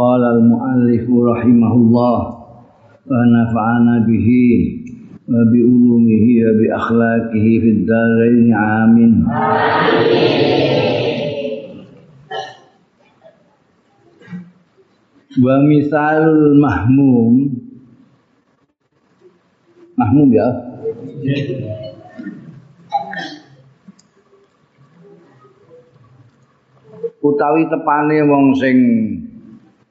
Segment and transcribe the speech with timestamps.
[0.00, 2.18] Qala al-muallif rahimahullah
[3.04, 4.80] wa nafa'ana bihi
[5.28, 8.48] wa bi ulumihi wa bi akhlaqihi fid dharain
[20.32, 20.48] ya.
[27.20, 28.78] Utawi tepane wong sing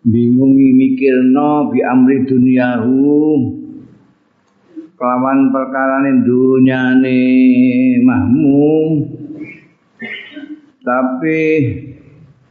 [0.04, 3.12] bingungi mikirno bi amri dunyahu.
[5.00, 7.20] Kelawan perkarane dunyane
[8.04, 8.88] mahmum.
[10.84, 11.42] Tapi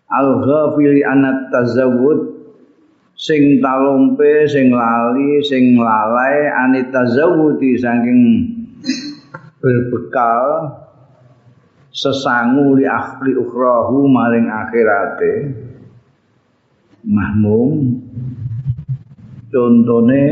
[0.09, 2.39] al ghafili anat tazawud
[3.19, 8.21] sing talompe sing lali sing lalai anit tazawudi saking
[9.59, 10.73] berbekal
[11.93, 15.68] sesangu li akhli ukhrahu maring akhirate
[17.05, 18.03] mahmum.
[19.49, 20.23] Contone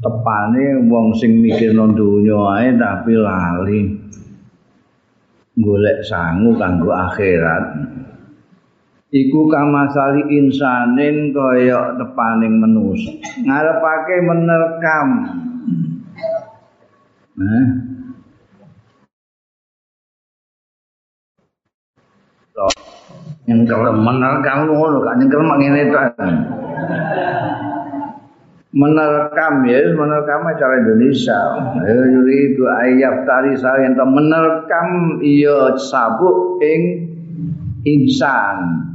[0.00, 3.80] tepane wong sing mikir nang donya ae tapi lali
[5.56, 7.64] golek sangu kanggo akhirat.
[9.10, 13.10] Iku kamasali insanin kaya tepaning manusa
[13.42, 15.08] ngarepake menerkam.
[17.40, 17.89] Eh
[23.50, 23.66] yang
[23.98, 26.06] menerkam ngono kan yang kelem ngene tok.
[28.70, 31.40] Menerkam ya menerkam cara Indonesia.
[31.82, 37.10] Ya yuri itu ayat tari saya menerkam iya sabuk ing
[37.82, 38.86] insan.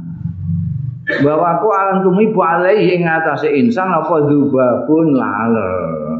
[1.22, 6.18] Bahwa aku alam tumi bu alaihi ing atase insan apa dubabun laler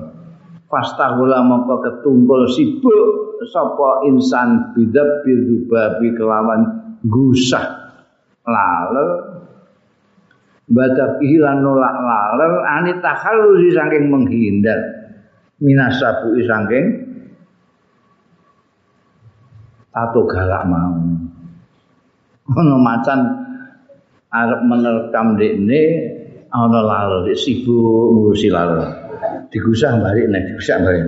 [0.69, 6.61] fastahula maka ketumpul sibuk sapa insan bidab bidubabi kelawan
[7.03, 7.86] gusah
[8.47, 9.11] laler.
[10.67, 14.81] Badak ilan nolak laler ani takhalusi saking menghindar.
[15.63, 16.85] Minasabu saking
[19.95, 20.97] tato galak mau.
[22.47, 23.21] Ono macan
[24.31, 25.83] arep menerkam dekne
[26.51, 29.07] ana laler sibuk ngurusi laler.
[29.51, 31.05] Digusah balik nek digusah balik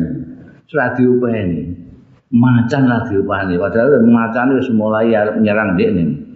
[0.69, 1.65] ora diupeni
[2.29, 6.28] macan ra diupeni padahal macan wis mulai arep nyerang dekne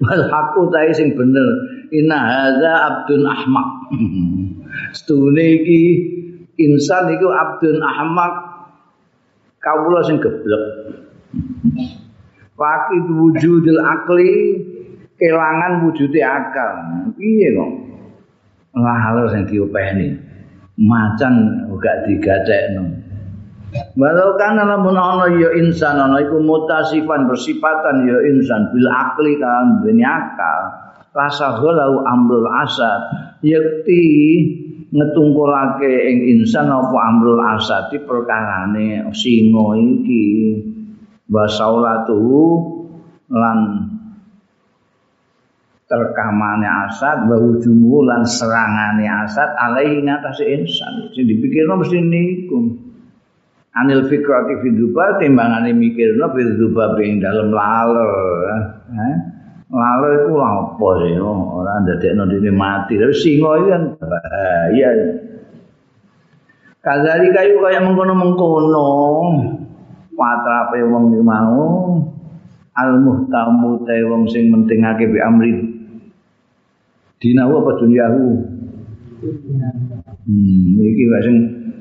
[0.00, 1.48] wal haqqu ta'i sing bener
[1.92, 3.68] inna hadza abdun ahmaq
[4.96, 5.82] stune iki
[6.60, 8.34] insan iku abdun ahmaq
[9.60, 10.64] kawula sing geblek
[12.60, 14.60] Fakid wujudil akli
[15.16, 16.76] kelangan wujude akal.
[17.16, 17.72] Piye kok?
[18.76, 20.12] Lah halo sing diopeni.
[20.76, 22.99] Macan gak digacekno.
[23.70, 29.78] Walau kan lamun ana ya insan ana iku mutasifan bersifatan ya insan bil akli kan
[29.82, 30.90] duweni akal.
[31.10, 33.02] Rasa ghalau amrul asad
[33.42, 34.06] yakti
[34.90, 40.26] ngetungkulake ing insan apa amrul asad di perkarane singa iki.
[41.30, 42.18] Wasaulatu
[43.30, 43.58] lan
[45.86, 51.14] terkamane asad wa hujumu lan serangane asad alaihi ngatasi insan.
[51.14, 52.89] Sing dipikirno mesti niku.
[53.76, 58.12] Anil fikrati fiduba timbangane mikirno fiduba ing dalem laler
[58.90, 59.16] eh
[59.70, 62.98] laler iku apa sih ora ndadekno dene mati.
[62.98, 64.90] Tapi singa iki kan bahaya.
[66.80, 68.88] Kazali kayu kaya mengkono-mengkono.
[70.16, 71.62] Patrape wong iki mau.
[72.74, 75.52] Al muhtamu te wong sing mentingake bi amri
[77.20, 78.24] dinahu apa dunyahu
[80.24, 81.36] hmm iki wae sing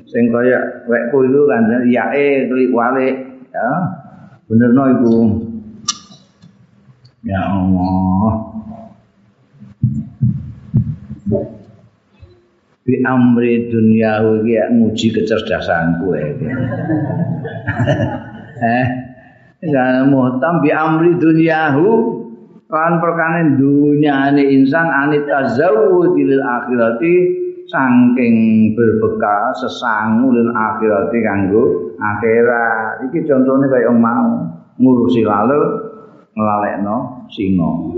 [0.10, 3.16] sing kaya wekku itu kan yae klik walik.
[3.54, 3.70] Ya
[4.50, 5.16] benerno iku.
[7.22, 8.34] Ya Allah.
[12.90, 16.10] Bi amri dunia iki nguji kecerdasanku
[18.60, 18.86] eh
[19.62, 21.90] ya muhtam bi amri dunyahu
[22.70, 27.16] kan perkane dunyane insan anit tazawwudil akhirati
[27.70, 28.36] saking
[28.74, 34.50] berbekal sesangu dan akhirat kanggo akhirat iki contohnya kaya yang mau
[34.82, 35.62] ngurusi lalu
[36.34, 37.94] ngelalekno singo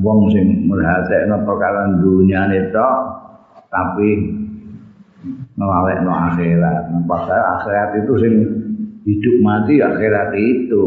[0.00, 3.00] wong sing merhatekno perkara dunyane tok
[3.72, 4.36] tapi
[5.56, 6.82] ngelalekno akhirat.
[7.08, 8.34] Padahal akhirat itu sing
[9.06, 10.84] hidup mati akhirat itu.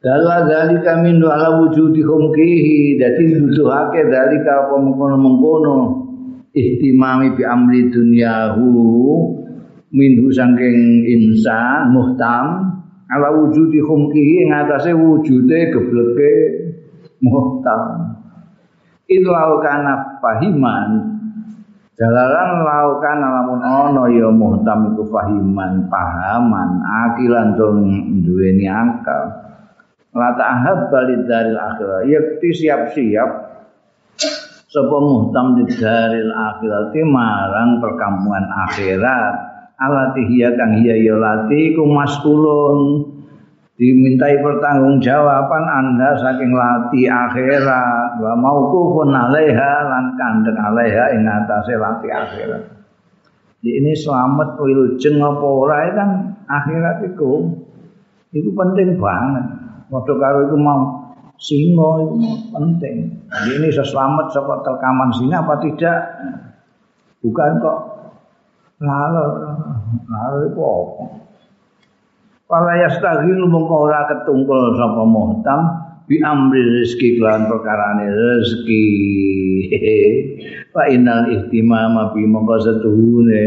[0.00, 6.08] Dalla dalika min ala wujudi khumkihi dadi nuduhake dalika apa mengkono-mengkono.
[6.56, 8.72] Ihtimami bi amri dunyahu
[9.92, 12.80] minhu saking insan muhtam
[13.12, 16.32] ala wujudi khumkihi ing atase wujude gebleke
[17.20, 18.16] muhtam.
[19.04, 19.28] Itu
[19.60, 20.88] kana fahiman.
[22.00, 27.76] Jalalan laukan alamun ono ya muhtam iku fahiman pahaman akilan tur
[28.24, 29.39] duweni akal.
[30.10, 32.02] La ta'hab balid daril akhirah.
[32.02, 33.30] Yakti siap-siap
[34.70, 39.34] sapa muhtam di daril akhirat marang perkampungan akhirat.
[39.80, 41.88] Alati hiya kang hiya ya lati ku
[43.80, 52.12] dimintai pertanggungjawaban Anda saking lati akhirat wa mauqufun alaiha lan kandeng alaiha ing atase lati
[52.12, 52.62] akhirat.
[53.64, 56.10] Di ini selamat wilujeng apa ora kan
[56.44, 57.56] akhirat itu
[58.36, 59.59] itu penting banget.
[59.90, 61.10] Waktu karo itu mau
[61.40, 62.16] singo itu
[62.54, 62.96] penting.
[63.26, 65.98] Jadi ini selamat saka telkaman singa apa tidak?
[67.26, 67.78] Bukan kok
[68.80, 69.24] lalu
[70.06, 71.04] lalu itu apa?
[72.50, 75.60] Wala yastaghil mongko ora ketungkul sapa muhtam
[76.06, 78.86] bi amri rezeki kelan perkarane rezeki.
[80.70, 83.46] Fa innal ihtimam bi mongko setuhune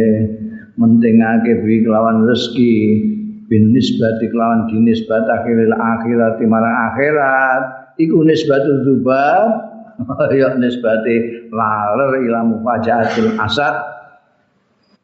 [0.75, 3.12] mentingake bi kelawan rezeki
[3.53, 7.61] bin nisbati kelawan dinisbat akhiril akhirat marang akhirat.
[8.01, 9.45] Iku nisbatul dzubab
[10.41, 13.93] ya nisbati laler ila mufajatil asad.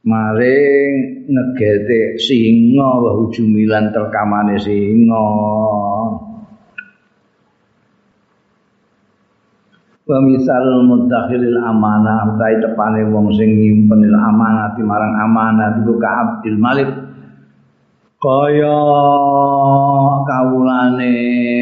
[0.02, 5.30] Maring ngegete singa wa hujumilan terkamane singa.
[10.10, 16.58] Wa misal mudakhilil amanah utai tepane wong sing nyimpenil amanah marang amanah iku ka Abdul
[16.58, 17.09] Malik
[18.20, 18.80] kaya
[20.28, 21.16] kawulane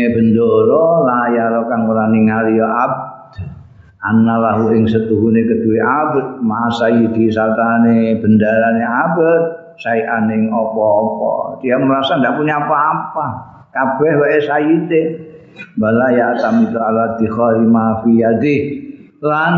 [0.09, 3.05] bendoro layar kang ora ningali ya Abd.
[3.97, 9.43] Annalahu ing setuhune kedue abet ma sayyidi satane bendarane abet
[9.77, 11.61] sayan ing apa-apa.
[11.61, 13.25] Dia merasa ndak punya apa-apa.
[13.69, 15.01] Kabeh wae sayyide
[15.77, 18.57] bala ya tamitu ala dikhari ma fi yadi.
[19.21, 19.57] Lan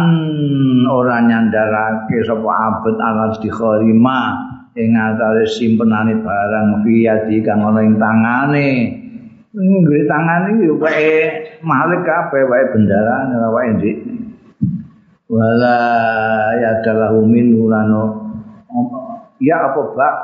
[0.88, 4.49] ora nyandarake sapa abet ala dikhari ma
[4.80, 8.70] ing antare simpenane barang fi yadi kang ana ing tangane.
[9.52, 11.12] Nggih tangane yo wae
[11.60, 13.98] malik kabeh wae bendarane wae ndik.
[15.28, 15.78] Wala
[16.58, 18.31] ya dalahu min ulano
[19.38, 20.16] ya apa bak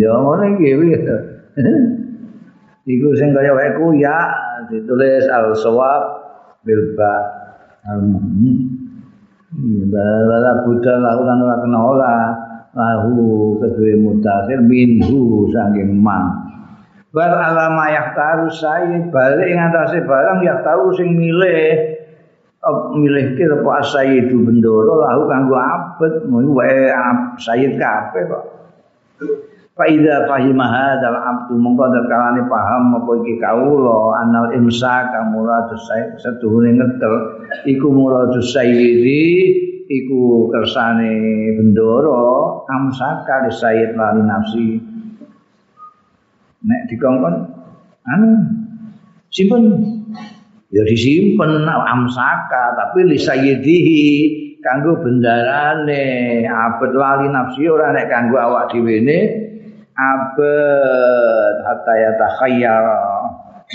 [0.00, 0.72] ya ngono iki
[2.86, 4.16] iku sing kaya wae ku ya
[4.70, 6.02] ditulis al sawab
[6.62, 7.14] bil ba.
[7.90, 8.00] Al
[9.88, 12.14] bala buddha lahu lan ora kena ora
[12.76, 16.46] lahu kedue mutakhir minhu saking man
[17.16, 21.96] bar alama yahtaru sayyid balik ing atase barang yahtaru sing milih.
[22.98, 26.26] Milih kira apa sayyidu bendoro lahu kanggo abet.
[26.28, 26.92] Mau wae
[27.40, 28.44] sayyid kabeh kok.
[29.76, 34.18] Faida fahimah hadzal abdu mongko kalane paham apa iki kawula.
[34.18, 37.14] Anal imsak muradus sayyid setuhune ngetel
[37.70, 39.22] iku muradus sayyidi
[39.86, 41.14] iku kersane
[41.54, 44.68] bendoro amsaka li sayyid lali nafsi.
[46.66, 47.34] Nek dikongkon
[48.06, 48.28] anu
[49.30, 49.64] simpen.
[50.74, 54.04] Ya disimpen amsaka tapi li sayyidihi
[54.60, 56.42] kanggo bendarane.
[56.50, 59.20] Abet lali nafsi ora nek kanggo awak dhewe ne
[59.94, 62.86] abet hatta ya takhayyar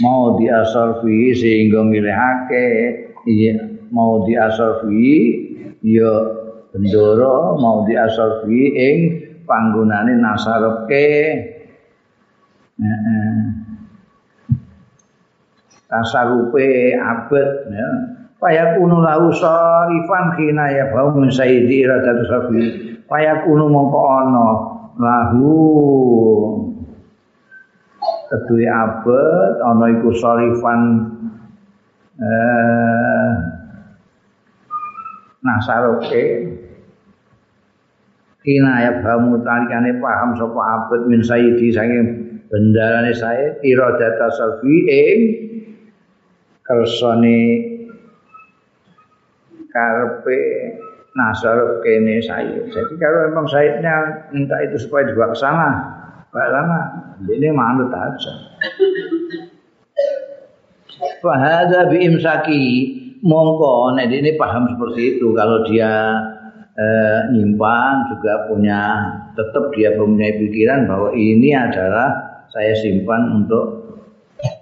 [0.04, 2.68] mau diasarfi sehingga milihake.
[3.22, 5.12] Iya mau diasarfi
[5.84, 6.14] ya
[6.72, 8.98] bendoro mau diasarfi ing
[9.44, 11.08] panggonane nasarepe
[12.80, 13.40] heeh.
[15.92, 17.90] Tasarupe abet ya.
[18.40, 22.64] Paya kuno lahu sarifan khina ya bau min sayyidi iradatu safi
[23.44, 24.48] kuno mongko ana
[24.96, 25.52] lahu.
[28.32, 30.80] Kedue abet ana iku sarifan
[32.24, 33.51] eh
[35.42, 36.24] nasarupe
[38.42, 42.06] Kina ya bamu talikane paham sapa abet min sayyidi saking
[42.50, 45.20] bendarane saya iradata safi ing
[46.66, 47.38] kersane
[49.70, 50.42] karpe
[51.14, 52.66] nasar kene saya.
[52.66, 55.70] Jadi kalau memang sayidnya minta itu supaya dibawa ke sana,
[56.34, 56.82] Pak Lama,
[57.28, 58.34] ini manut aja.
[61.22, 62.64] Fahada bi imsaki
[63.22, 66.18] mongko nek ini paham seperti itu kalau dia
[66.76, 68.82] eh, nyimpan juga punya
[69.38, 72.10] tetap dia punya pikiran bahwa ini adalah
[72.52, 73.82] saya simpan untuk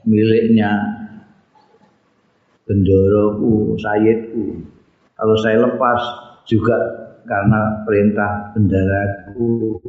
[0.06, 1.00] miliknya
[2.70, 4.62] bendoroku, sayidku.
[5.18, 6.02] Kalau saya lepas
[6.46, 6.78] juga
[7.26, 9.82] karena perintah bendaraku.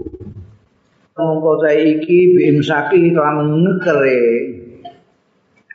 [1.21, 4.21] Mongko saya iki bimsaki kelamun ngekere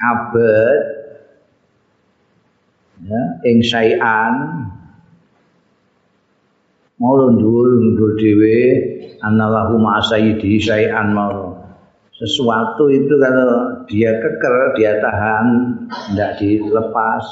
[0.01, 0.94] abet
[3.05, 4.33] ya ing sayan
[6.97, 8.57] mau ndur ndur dhewe
[9.21, 11.53] anallahu ma sayyidi sayan mau.
[12.15, 15.75] Sesuatu itu kalau dia keker dia tahan
[16.11, 17.25] tidak dilepas.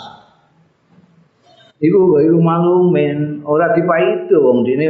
[1.80, 4.88] Baru malumin orang tipe itu wong dini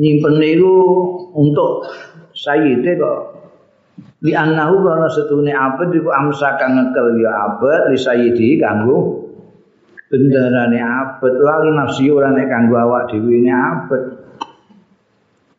[0.00, 0.76] nyimpen itu
[1.36, 1.92] untuk
[2.32, 3.20] sayyidnya kok.
[4.24, 9.19] Li annahu kana setune abad iku amsakan ngekel ya abad li sayyidi kanggo
[10.10, 14.02] bendarane abad lali nafsi ora nek kanggo awak dhewe ne abad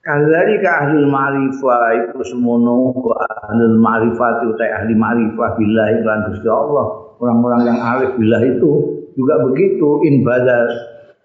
[0.01, 6.49] Kali ka ahli ma'rifah itu semono ku ahli ma'rifah itu ahli ma'rifah billahi lan Gusti
[6.49, 7.13] Allah.
[7.21, 8.71] Orang-orang yang arif billah itu
[9.13, 10.67] juga begitu in badal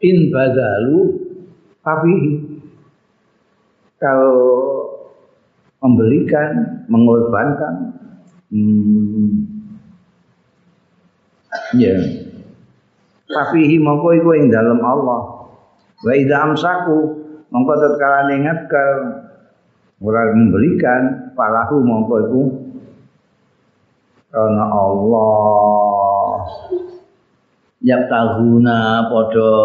[0.04, 1.24] in badalu
[1.80, 2.14] tapi
[3.96, 4.36] kalau
[5.80, 7.74] memberikan, mengorbankan.
[8.52, 9.56] Hmm.
[11.80, 12.25] Ya.
[13.26, 15.50] Tapi mongko iku ing dalam Allah.
[16.02, 16.98] Wa idza amsaku
[17.50, 18.98] mongko tatkala ngingatkan
[20.02, 22.42] ora memberikan palahu mongko iku
[24.28, 26.36] karena Allah
[27.80, 29.56] yak tahuna padha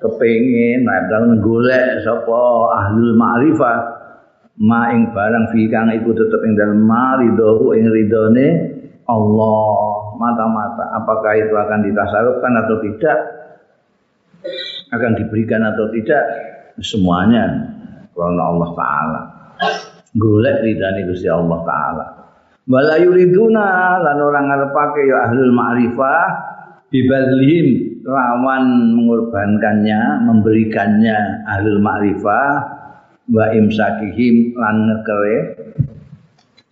[0.00, 2.44] kepengin nek dalem golek sapa
[2.80, 3.78] ahlul ma'rifah
[4.64, 8.48] ma ing barang fi kang iku tetep ing dalem maridahu ing ridone
[9.04, 9.83] Allah
[10.16, 10.84] mata-mata.
[10.98, 13.18] Apakah itu akan ditasarufkan atau tidak?
[14.94, 16.22] Akan diberikan atau tidak?
[16.82, 17.44] Semuanya.
[18.14, 19.22] Karena Allah taala.
[20.14, 22.06] Golek ridane Gusti Allah taala.
[22.64, 26.24] Wala yuriduna lan orang ngarepake ya ahlul ma'rifah
[26.88, 32.48] bibadlihim lawan mengorbankannya, memberikannya ahlul ma'rifah
[33.28, 35.36] wa imsakihim lan ngekere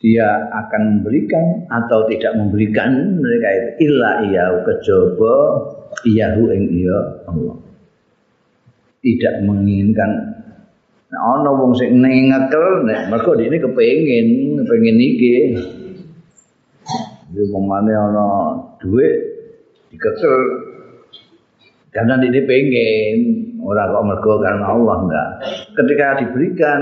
[0.02, 5.36] dia akan memberikan atau tidak memberikan mereka itu illa iya kejaba
[6.02, 6.98] iyahu ing iya
[7.30, 7.56] Allah.
[8.98, 10.10] Tidak menginginkan.
[11.14, 15.34] Nah, ana wong sing ngekel nek mergo ini kepengin kepengin iki.
[17.30, 18.28] Jadi pemane ana
[18.82, 19.14] duit
[19.94, 20.34] dikekel
[21.94, 23.16] karena ini pengen
[23.62, 25.28] orang kok mergo karena Allah enggak.
[25.78, 26.80] Ketika diberikan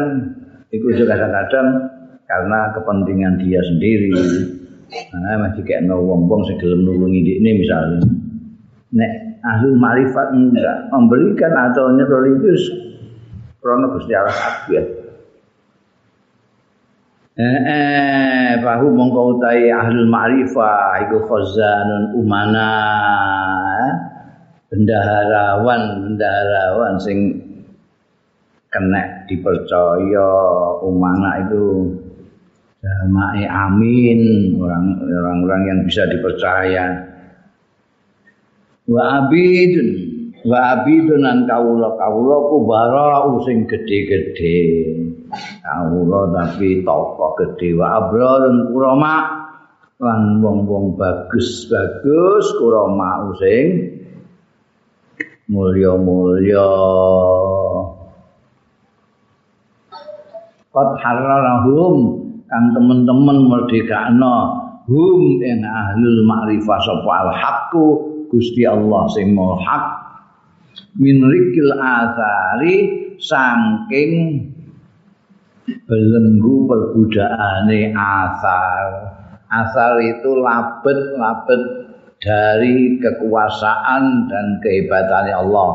[0.73, 1.90] itu juga kadang-kadang
[2.31, 4.15] karena kepentingan dia sendiri.
[4.91, 8.07] Nah, masih kayak no wong-wong sing gelem nulungi ini misalnya.
[8.95, 12.55] Nek ahli marifat enggak memberikan atau nyerol itu
[13.59, 14.85] krono Gusti Allah kabeh.
[17.41, 22.71] Eh, eh, bahu mongko utahe ahli ma'rifah iku khazanun umana.
[23.87, 24.11] Eh?
[24.71, 27.19] bendaharawan bendaharawan sing
[28.71, 30.31] kena dipercaya
[30.87, 31.91] umana itu
[32.81, 34.21] jama'i amin.
[34.61, 37.09] Orang-orang yang bisa dipercaya.
[38.89, 39.89] Wa abidun.
[40.45, 41.95] Wa abidun an kawula.
[42.01, 44.61] Kawula ku bara sing gede-gede.
[45.63, 47.77] Kawula tapi tokoh gede.
[47.77, 49.17] Wa abrarun kurama
[50.01, 53.67] lan wong-wong bagus-bagus kurama sing
[55.53, 56.73] mulya-mulya.
[60.71, 62.20] Qad harrarahum
[62.51, 64.37] kang temen-temen merdekakno
[64.91, 67.87] hum ing ahlul ma'rifah sapa al haqqu
[68.31, 69.85] Gusti Allah sing hak
[70.99, 72.77] min rikil athari
[73.19, 74.13] saking
[75.87, 78.87] belenggu perbudaane asal
[79.51, 81.63] asal itu labet-labet
[82.21, 85.71] dari kekuasaan dan kehebatannya Allah.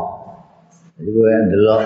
[0.95, 1.83] Jadi gue delok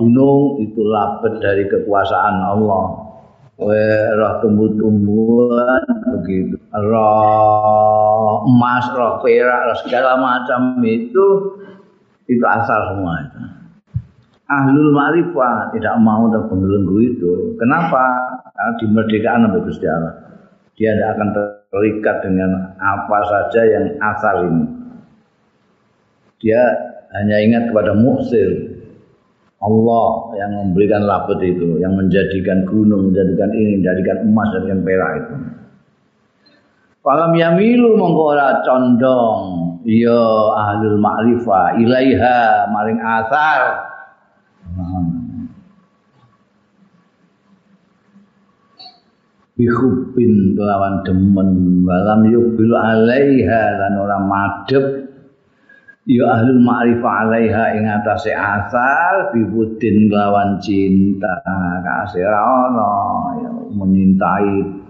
[0.00, 3.05] gunung itu labet dari kekuasaan Allah.
[3.56, 5.84] Roh tumbuh-tumbuhan
[6.20, 6.60] begitu.
[6.76, 11.26] Roh emas, roh perak, roh segala macam itu
[12.28, 13.40] itu asal semua itu.
[14.46, 17.32] Ahlul ma'rifah tidak mau terbelenggu itu.
[17.58, 18.04] Kenapa?
[18.54, 20.14] Karena dimerdekakan oleh Gusti Allah.
[20.76, 21.28] Dia tidak akan
[21.72, 24.66] terikat dengan apa saja yang asal ini.
[26.44, 26.62] Dia
[27.16, 28.75] hanya ingat kepada muksir.
[29.56, 35.34] Allah yang memberikan labet itu, yang menjadikan gunung, menjadikan ini, menjadikan emas, menjadikan perak itu.
[37.00, 39.42] Falam yamilu mongko ora condong
[39.86, 40.26] ya
[40.58, 43.60] ahlul ma'rifah ilaiha maring asar.
[49.56, 55.05] Bihubin kelawan demen walam yubil alaiha lan ora madhep
[56.06, 61.42] ya ahlul ma'rifah alaiha ing atase asar bibudin kelawan cinta
[61.82, 62.94] kasih ana
[63.42, 64.86] ya menyintai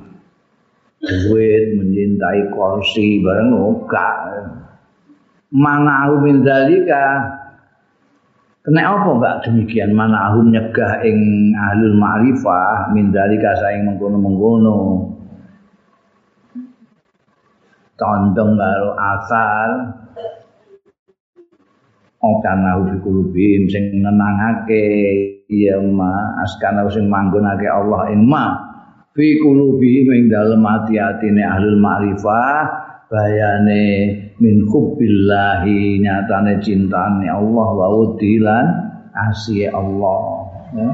[1.06, 4.10] duit, mencintai kursi, bareng oka.
[5.54, 6.42] Mana aku min
[8.66, 9.94] Kena apa enggak demikian?
[9.94, 11.18] Mana aku nyegah ing
[11.54, 15.06] ahlul ma'rifah min dalika saing mengkono-mengkono.
[17.94, 19.70] Condong karo asal
[22.16, 24.88] Okan aku fikulubim sing nenangake
[25.52, 28.56] iya ma askana sing manggonake Allah ing ma
[29.12, 32.60] fi qulubi ing dalem ati-atine ahlul ma'rifah
[33.12, 33.84] bayane
[34.40, 38.66] min hubbillahi nyatane cintane Allah wa udilan
[39.12, 40.20] asih Allah
[40.72, 40.88] ya.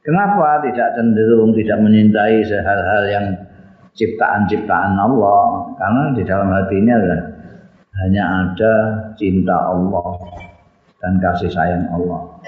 [0.00, 3.26] Kenapa tidak cenderung tidak menyintai hal-hal yang
[3.92, 5.76] ciptaan-ciptaan Allah?
[5.76, 6.96] Karena di dalam hatinya
[8.00, 8.74] hanya ada
[9.20, 10.16] cinta Allah
[11.00, 12.40] dan kasih sayang Allah.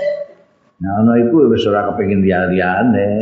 [0.82, 3.12] Nah, ono iku wis ora kepengin liya-liyane.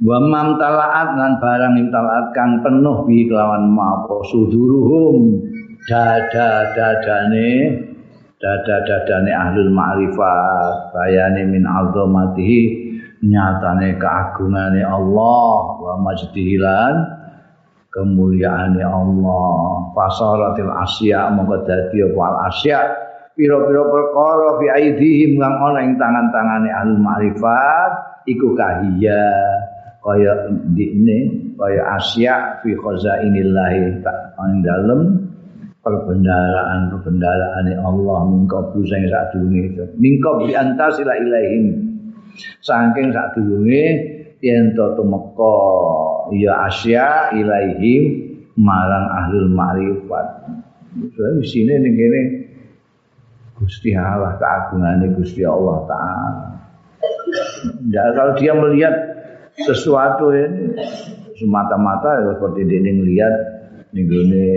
[0.00, 5.44] wa mam talaat lan barang talaat kang penuh bi kelawan maapa suduruhum
[5.84, 7.84] dada dadane
[8.40, 12.60] dada dadane ahlul ma'rifat bayane min azamatihi
[13.20, 17.19] nyatane keagungane Allah wa majdihilan
[17.90, 19.90] kemuliaane Allah.
[19.94, 22.78] Fasaratil asya mongko dadi apa al asya?
[23.34, 27.92] Pira-pira perkara fi aidihim kang ana ing tangan-tangane ahlul ma'rifat
[28.28, 29.54] iku kahiyah
[30.00, 31.18] kaya dikne
[31.56, 35.00] kaya asya fi khazainillahi ing dalem
[35.80, 38.18] perbendaraan perbendaraan Allah.
[38.28, 41.64] Mingko sing sadurunge mingko bi antasila ilaihim.
[42.60, 43.84] Saking sadurunge
[44.44, 45.56] yen to tumeka
[46.34, 48.02] ya asya ilaihim
[48.58, 50.28] marang ahlul ma'rifat.
[51.14, 52.20] Soalnya di sini ning kene
[53.60, 56.48] Gusti Allah keagungane Gusti Allah taala.
[57.92, 58.94] Ya, kalau dia melihat
[59.54, 60.74] sesuatu ini
[61.38, 63.34] semata-mata ya seperti ini melihat
[63.94, 64.52] ini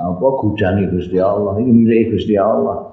[0.00, 2.90] apa gudangi Gusti Allah ini milik Gusti Allah.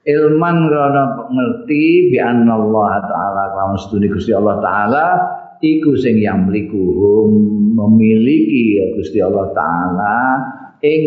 [0.00, 5.06] Ilman karena ngerti bi Allah taala kaum studi Gusti Allah taala
[5.60, 6.48] iku sing yang
[7.76, 10.16] memiliki ya Gusti Allah taala
[10.80, 11.02] ing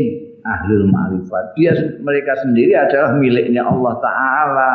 [0.45, 1.57] ahlul ma'rifat.
[1.57, 4.73] Dia mereka sendiri adalah miliknya Allah taala.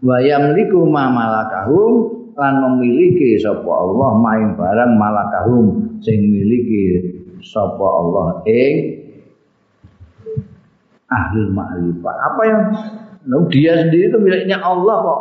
[0.00, 5.64] Wa yamliku ma malakahum lan memiliki sapa Allah main barang malakahum
[6.00, 7.12] sing miliki
[7.44, 8.74] sapa Allah ing
[11.10, 12.62] ahli ma'rifah apa yang
[13.28, 15.20] nah, dia sendiri itu miliknya Allah kok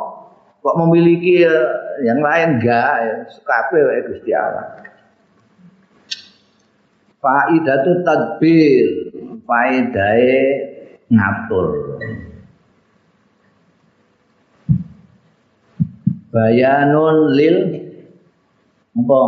[0.59, 1.65] kok memiliki eh,
[2.03, 2.59] yang lain?
[2.59, 3.15] Enggak ya.
[3.43, 4.83] Kabeh wae Gusti Allah.
[7.19, 8.87] Faidatu tadbir.
[9.43, 10.37] Faidahe
[11.09, 11.67] ngatur.
[16.29, 17.57] Bayanun lil
[18.93, 19.21] apa?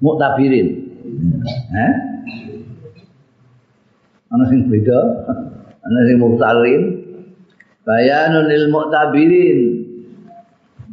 [0.00, 0.90] Muktabirin
[1.70, 1.92] eh
[4.30, 5.00] ana sing beda
[5.86, 6.82] ana sing muktarin
[7.90, 9.60] bayanun lil muktabirin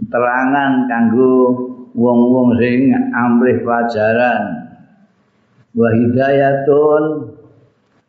[0.10, 1.38] terangan kanggo
[1.94, 4.74] wong-wong sing amrih pelajaran.
[5.78, 7.04] Wa hidayatun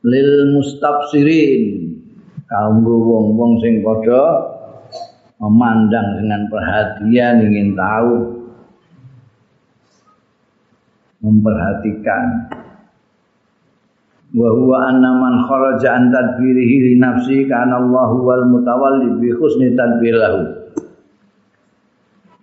[0.09, 1.85] lil mustafsirin.
[2.49, 4.57] Kanggo wong-wong sing padha
[5.37, 8.41] memandang dengan perhatian ingin tahu
[11.21, 12.25] memperhatikan
[14.35, 19.73] wa huwa anna man kharaja an tadbirihi li nafsi kana Allah wal mutawalli bi husni
[19.73, 20.43] tadbirihi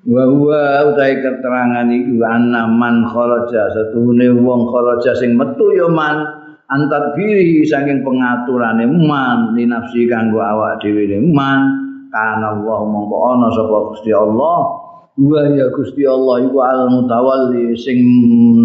[0.05, 0.61] wa huwa
[0.93, 6.25] utai keterangan iku anna man kharaja satune wong kharaja sing metu ya man
[6.69, 13.47] antar biri saking pengaturane man li nafsi kanggo awak dhewe man kana Allah mongko ana
[13.51, 14.59] sapa Gusti Allah.
[15.15, 17.99] Wa ya Gusti Allah iku al mutawalli sing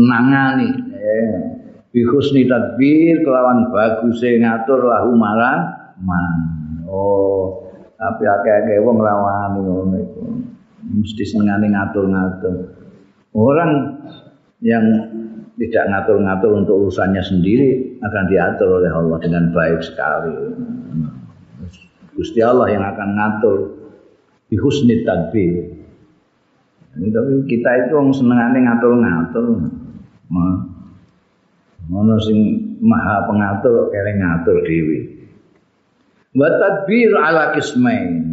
[0.06, 0.70] nangani.
[0.94, 1.34] Eh,
[1.90, 5.60] bi husni tadbir kelawan bagus ngatur lahu marang
[6.02, 6.38] man
[6.86, 7.66] oh
[7.98, 10.22] tapi akeh-akeh wong lawan ngono iku
[10.96, 12.56] mesti senengane ngatur-ngatur
[13.36, 14.00] orang
[14.64, 14.84] yang
[15.60, 20.32] tidak ngatur-ngatur untuk urusannya sendiri akan diatur oleh Allah dengan baik sekali.
[22.16, 23.58] Gusti Allah yang akan ngatur
[24.48, 25.84] di husni tadbir.
[26.96, 29.46] Tapi kita itu orang senengane ngatur-ngatur.
[31.90, 32.38] Ngono sing
[32.78, 34.98] maha pengatur kere ngatur dhewe.
[36.38, 38.30] Wa tadbir ala kismain.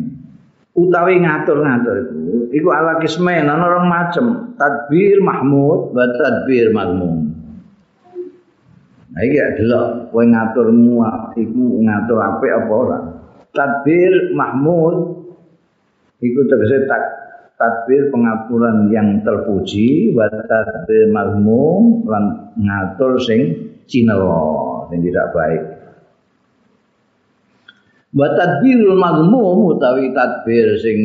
[0.78, 2.22] Utawi ngatur-ngatur iku
[2.54, 4.26] iku ala kismain ana rong macem.
[4.62, 7.34] Tadbir mahmud wa tadbir mazmum.
[9.18, 11.02] Nah iki delok kowe ngaturmu
[11.34, 13.00] iku ngatur apik apa ora.
[13.58, 14.96] Tadbir mahmud
[16.22, 17.02] iku tegese tak
[17.58, 23.42] tadbir pengaturan yang terpuji wa tadbir mazmum lan ngatur sing
[23.90, 25.62] cinelo sing tidak baik.
[28.14, 31.00] Wa tadbirul mazmum utawi tadbir sing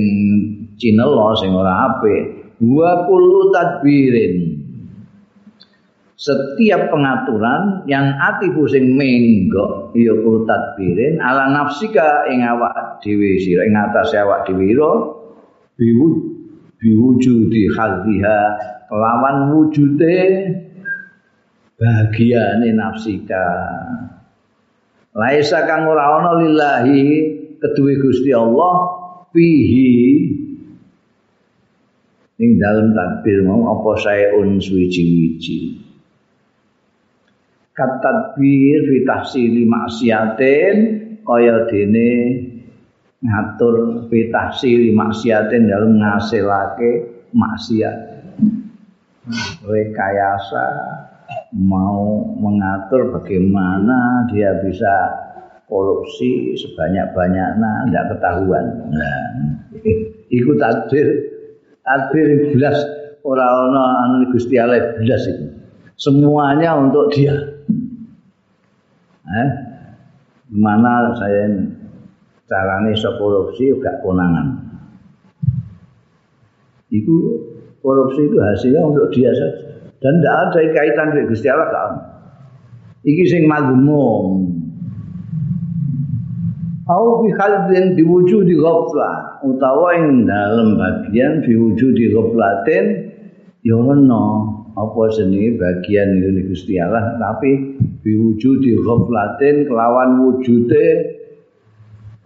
[0.77, 2.23] cinelo sing ora apik
[2.61, 4.61] wa kullu tadbirin.
[6.23, 13.67] Setiap pengaturan yang atifu sing menggo ya kullu tadbirin ala nafsika ing awak dhewe sira
[13.67, 14.71] ing atas awak dhewe
[15.83, 16.21] biwujud
[16.83, 18.38] biwujudi hadhiha
[18.90, 20.18] lawan wujude
[21.79, 23.47] bagiane nafsika.
[25.14, 27.03] Laisa kang ora ana lillahi
[27.62, 28.75] keduwe Gusti Allah
[29.31, 29.95] fihi.
[32.42, 35.79] Ing dalem takbir mau apa saeun suwiji-wiji.
[37.71, 40.77] Katadbir fi tahsili maksiatin
[41.23, 42.11] kaya dene
[43.22, 46.90] ngatur pitahsili maksiatin dalam ngasilake
[47.30, 47.96] maksiat.
[49.62, 50.66] Rekayasa
[51.54, 54.90] mau mengatur bagaimana dia bisa
[55.70, 58.66] korupsi sebanyak-banyaknya tidak ketahuan.
[58.90, 59.24] Nah,
[60.37, 61.06] ikut tadbir
[61.87, 62.76] tadbir belas
[63.22, 65.46] orang-orang anu Gusti Allah belas itu
[65.96, 67.32] semuanya untuk dia.
[69.22, 69.50] Eh,
[70.50, 71.46] gimana saya
[72.53, 74.61] carane iso korupsi gak konangan.
[76.93, 77.17] Itu
[77.81, 79.73] korupsi itu hasilnya untuk dia saja.
[80.03, 81.93] Dan tidak ada kaitan dengan Gusti Allah kan.
[83.07, 84.51] Iki sing mazmum.
[86.91, 92.85] Au fi khalbin diwujudi ghaflah utawa ing dalam bagian diwujudi ghaflatin
[93.62, 94.27] ya ono
[94.75, 100.87] apa jenenge bagian ini Gusti Allah tapi diwujudi ghaflatin kelawan wujude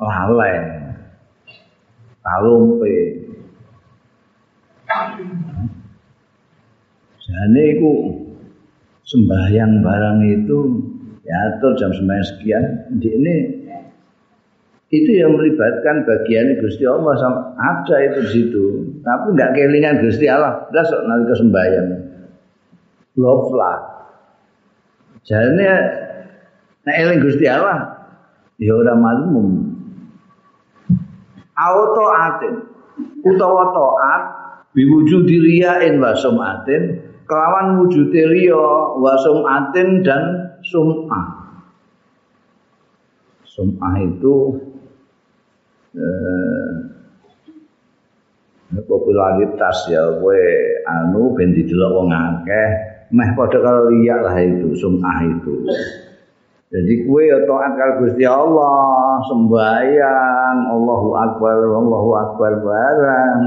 [0.00, 0.54] lalai.
[2.20, 2.96] Talumpe.
[7.26, 7.92] Jane iku
[9.02, 10.59] sembahyang barang itu
[11.26, 12.64] ya atur jam sembahyang sekian.
[12.98, 13.37] Di ini
[14.94, 18.64] itu yang melibatkan bagian Gusti Allah sama ada itu di situ.
[19.02, 20.70] Tapi nggak kelingan Gusti Allah.
[20.70, 21.88] Sok nanti sembahyang.
[23.18, 23.78] Love lah.
[25.26, 25.66] Jadi
[26.87, 28.06] nah eling Gusti Allah
[28.62, 29.76] ya udah malum
[31.57, 32.55] auto atin
[33.25, 34.23] utawa taat
[34.77, 38.66] biwujudi riyain wa sumatin kelawan wujud riya
[38.97, 40.23] wa sumatin dan
[40.62, 41.27] sum'ah.
[43.45, 44.35] Sum'ah itu
[45.99, 46.73] eh,
[48.87, 50.45] popularitas ya kowe
[50.87, 52.69] anu ben didelok wong akeh.
[53.07, 55.66] Meh padha karo riya lah itu sum'ah itu
[56.66, 63.38] Jadi kue ya taat karo Gusti Allah, sembahyang, Allahu Akbar, Allahu Akbar barang.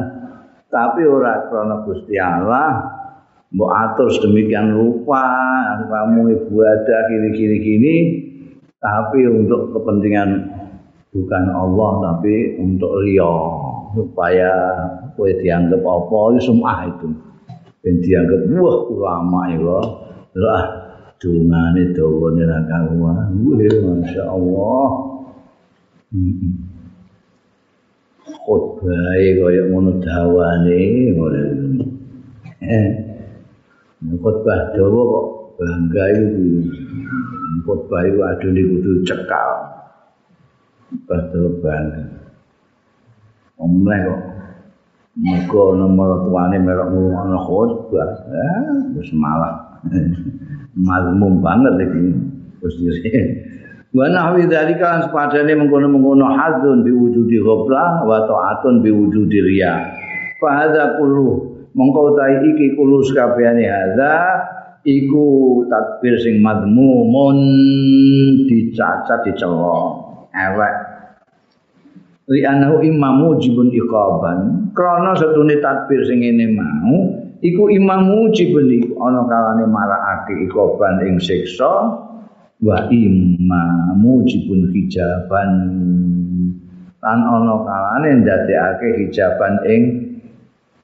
[0.71, 2.99] Tapi ora krana Gusti Allah
[3.49, 5.25] mbok atur sedemikian rupa,
[5.89, 7.95] kamu ibadah kiri-kiri gini,
[8.77, 10.29] tapi untuk kepentingan
[11.11, 13.35] bukan Allah tapi untuk ria.
[13.89, 14.53] Supaya
[15.17, 16.37] kue dianggap apa?
[16.39, 17.09] Semua itu.
[17.83, 20.63] Dan dianggap wah ulama ya Allah
[21.19, 23.27] dungane dawane ra karuan.
[23.43, 24.89] Wih, masyaallah.
[28.29, 30.79] Khotbah kaya ngono dawane
[31.13, 31.41] ngono.
[32.63, 32.87] Eh.
[33.99, 35.27] Khotbah dawa kok
[35.59, 36.47] bangga iku.
[37.67, 39.51] Khotbah iku adune kudu cekal.
[41.03, 42.03] Dawa bangga.
[43.59, 44.21] Omleh kok
[45.19, 49.58] Mereka nomor tuane merok ngurungan khotbah, eh, terus malah.
[50.87, 52.03] mazmum banget iki
[52.59, 53.11] terus diri
[53.89, 59.73] wa nahwi dzalika lan sepadane mengkono-mengkono hadzun bi wujudi ghaflah wa ta'atun bi wujudi riya.
[60.37, 64.13] Fa hadza kullu mongko utahe iki kullu sakabehane hadza
[64.85, 65.25] iku
[65.73, 67.37] takbir sing mazmumun
[68.45, 70.05] dicacat dicela
[70.37, 70.75] elek
[72.29, 74.69] li anahu imamu jibun iqaban.
[74.77, 81.19] Krana setune takbir sing ngene mau iku imam mujib niku ana kalane marakake ikoban ing
[81.19, 81.71] siksa.
[82.59, 85.51] Wa imam mujibun hijaban.
[86.99, 89.83] Lan ana kalane ndadekake hijaban ing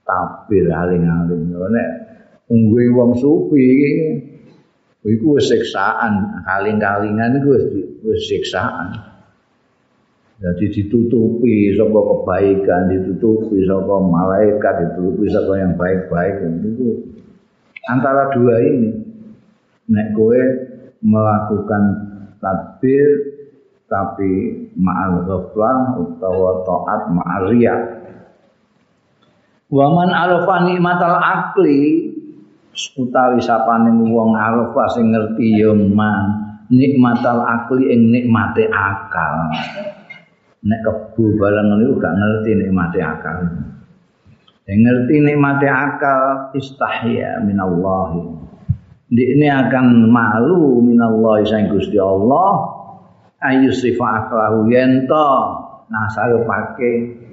[0.07, 1.51] tabir aling-aling.
[1.51, 1.89] Nek
[2.47, 3.63] ungguhe wong sufi
[5.03, 6.43] iku siksaan.
[6.47, 7.49] Kaling-kalingan iku
[8.07, 9.14] wis siksaan
[10.35, 16.43] jadi ditutupi saka kebaikan ditutupi saka malaikat ditutupi saka yang baik-baik.
[16.59, 17.07] Itu
[17.87, 18.91] antara dua ini.
[19.85, 20.41] Nek kowe
[21.05, 21.83] melakukan
[22.41, 23.07] tadbir
[23.85, 24.31] tapi
[24.75, 27.75] ma'al ghaflah utawa taat ma'al riya.
[29.71, 32.11] Wa man arafa nikmatal akli
[32.99, 39.53] utawi sapane wong arafa sing ngerti ya man nikmatal akli ing nikmate akal
[40.65, 43.37] nek kebu barang niku gak ngerti nikmate akal.
[44.65, 48.41] Yang ngerti nikmate akal istahya minallah
[49.13, 52.73] ini akan malu minallah sang Gusti Allah
[53.45, 55.29] ayu sifat aklahu yento
[55.93, 57.23] nasar pake.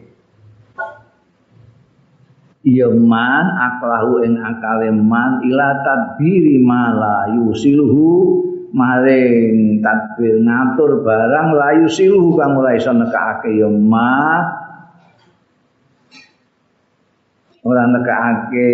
[2.62, 11.87] Iya man aklahu ing akale man ila tadbiri mala yusiluhu maring tadbir ngatur barang layu
[11.92, 14.40] silu kang ora iso nekake ya ma.
[17.62, 18.70] Ora nekake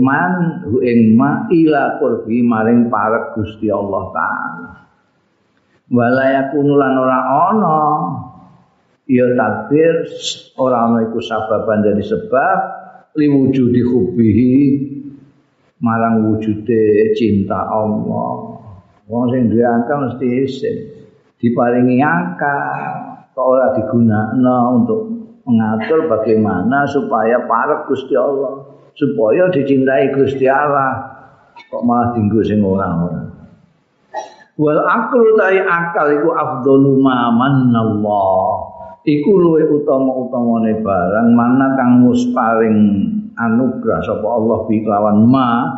[0.00, 4.72] man ing ma ila qurbi maring parek Gusti Allah taala.
[5.90, 7.18] Wala yakunu lan ora
[7.52, 7.80] ana
[9.10, 10.08] ya tadbir
[10.56, 12.58] ora ana iku sababan jadi sebab
[13.18, 14.56] liwujudi hubihi
[15.78, 18.58] marang wujude cinta Allah.
[19.08, 20.76] Wong sing duwe akal mesti isin.
[21.38, 22.58] Diparingi akal,
[23.32, 25.00] kok ora digunakno untuk
[25.46, 31.16] mengatur bagaimana supaya parek Gusti Allah, supaya dicintai Gusti Allah.
[31.72, 33.22] Kok malah dinggo sing ora-ora.
[34.58, 38.74] Wal aklu tai akal iku afdalu ma manallah.
[39.08, 43.07] Iku luwe utama-utamane barang mana kang mus paring
[43.38, 45.70] anugerah sapa Allah bi kelawan ma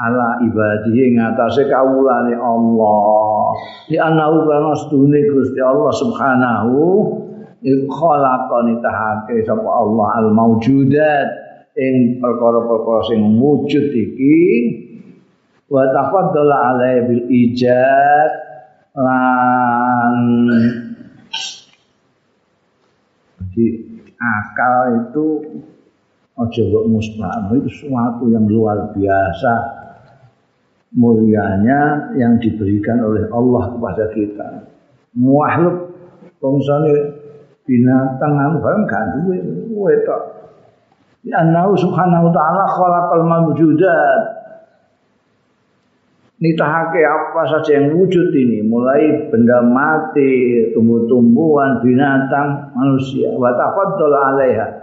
[0.00, 3.54] ala ibadihi ngatasé kawulane Allah.
[3.86, 6.76] Di anahu kana sedune Gusti Allah subhanahu
[7.62, 11.28] ikhalaqani tahake sapa Allah al maujudat
[11.76, 14.40] ing perkara-perkara sing wujud iki.
[15.68, 18.30] Wa tafaddala alaihi bil ijad
[18.92, 20.16] lan
[23.52, 23.66] di
[24.20, 24.76] akal
[25.08, 25.26] itu
[26.32, 29.52] Ojo kok musbah itu sesuatu yang luar biasa
[30.96, 34.48] mulianya yang diberikan oleh Allah kepada kita.
[35.12, 35.92] Makhluk
[36.40, 36.92] bangsane
[37.68, 39.36] binatang anu barang gak duwe
[39.76, 40.22] wetok.
[41.22, 44.22] Ya Allah subhanahu wa ta'ala khalaqal mawjudat.
[46.42, 54.81] Nitahake apa saja yang wujud ini, mulai benda mati, tumbuh-tumbuhan, binatang, manusia, wa tafaddal 'alaiha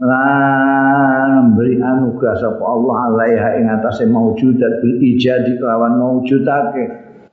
[0.00, 6.84] lan memberi anugerah sapa Allah alaiha ing atase maujudat bil ijadi kelawan maujudake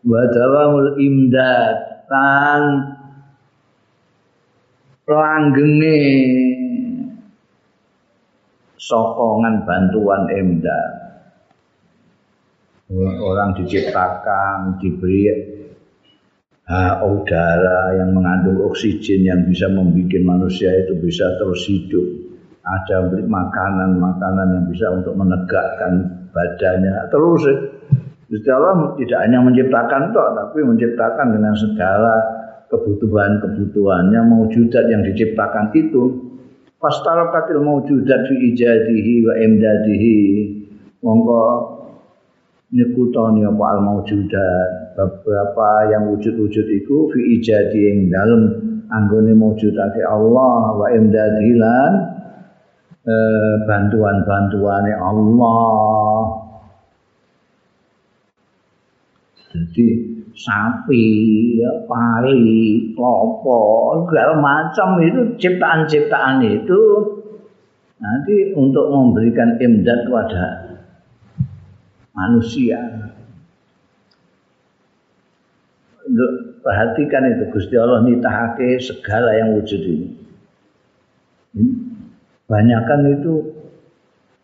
[0.04, 2.64] wa dawamul imdad lan
[5.08, 6.00] langgenge
[8.76, 10.92] sokongan bantuan imdad.
[13.20, 15.28] Orang diciptakan diberi
[16.68, 22.27] ha, udara yang mengandung oksigen yang bisa membuat manusia itu bisa terus hidup
[22.68, 27.08] ada makanan-makanan yang bisa untuk menegakkan badannya.
[27.08, 27.44] Terus
[28.28, 32.14] Gusti Allah tidak hanya menciptakan toh tapi menciptakan dengan segala
[32.68, 36.28] kebutuhan-kebutuhannya maujudat yang diciptakan itu.
[36.78, 40.20] Pastarakatil maujudat fi ijadihi wa imdadihi.
[41.02, 41.46] Monggo
[42.70, 48.42] nyekutoni apa al maujudat beberapa yang wujud-wujud itu fi ijadi yang dalam
[48.92, 51.92] anggone maujudake Allah wa imdadihi lan
[53.08, 56.28] Eh, bantuan-bantuane Allah.
[59.48, 59.86] Jadi
[60.36, 61.08] sapi,
[61.56, 66.82] ya, pari, klopo, segala macam itu ciptaan-ciptaan itu
[67.96, 70.46] nanti untuk memberikan imdad kepada
[72.12, 73.08] manusia.
[76.04, 80.10] Untuk perhatikan itu Gusti Allah nitahake segala yang wujud ini.
[81.56, 81.97] Hmm?
[82.48, 83.44] Banyakan itu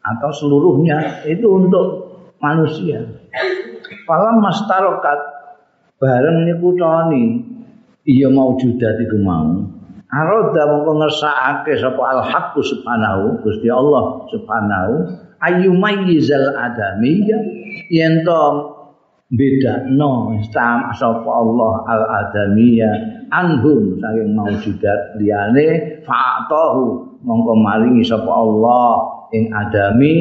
[0.04, 1.86] atau seluruhnya itu untuk
[2.44, 3.00] manusia.
[4.04, 5.20] Falam mastarokat
[5.96, 7.40] bareng niku toni
[8.04, 9.64] iya mau judat iku mau.
[10.14, 14.94] Aroda mongko ngersakake sapa al haqqu subhanahu Gusti Allah subhanahu
[15.42, 17.40] ayyumayyizal adamiyya
[17.90, 18.44] yen to
[19.34, 20.38] bedakno
[20.94, 22.92] sapa Allah al adamiyya
[23.34, 26.84] anhum saking maujudat liyane fa'atahu.
[27.24, 28.88] Mongko maringi sapa Allah
[29.32, 30.14] ing adami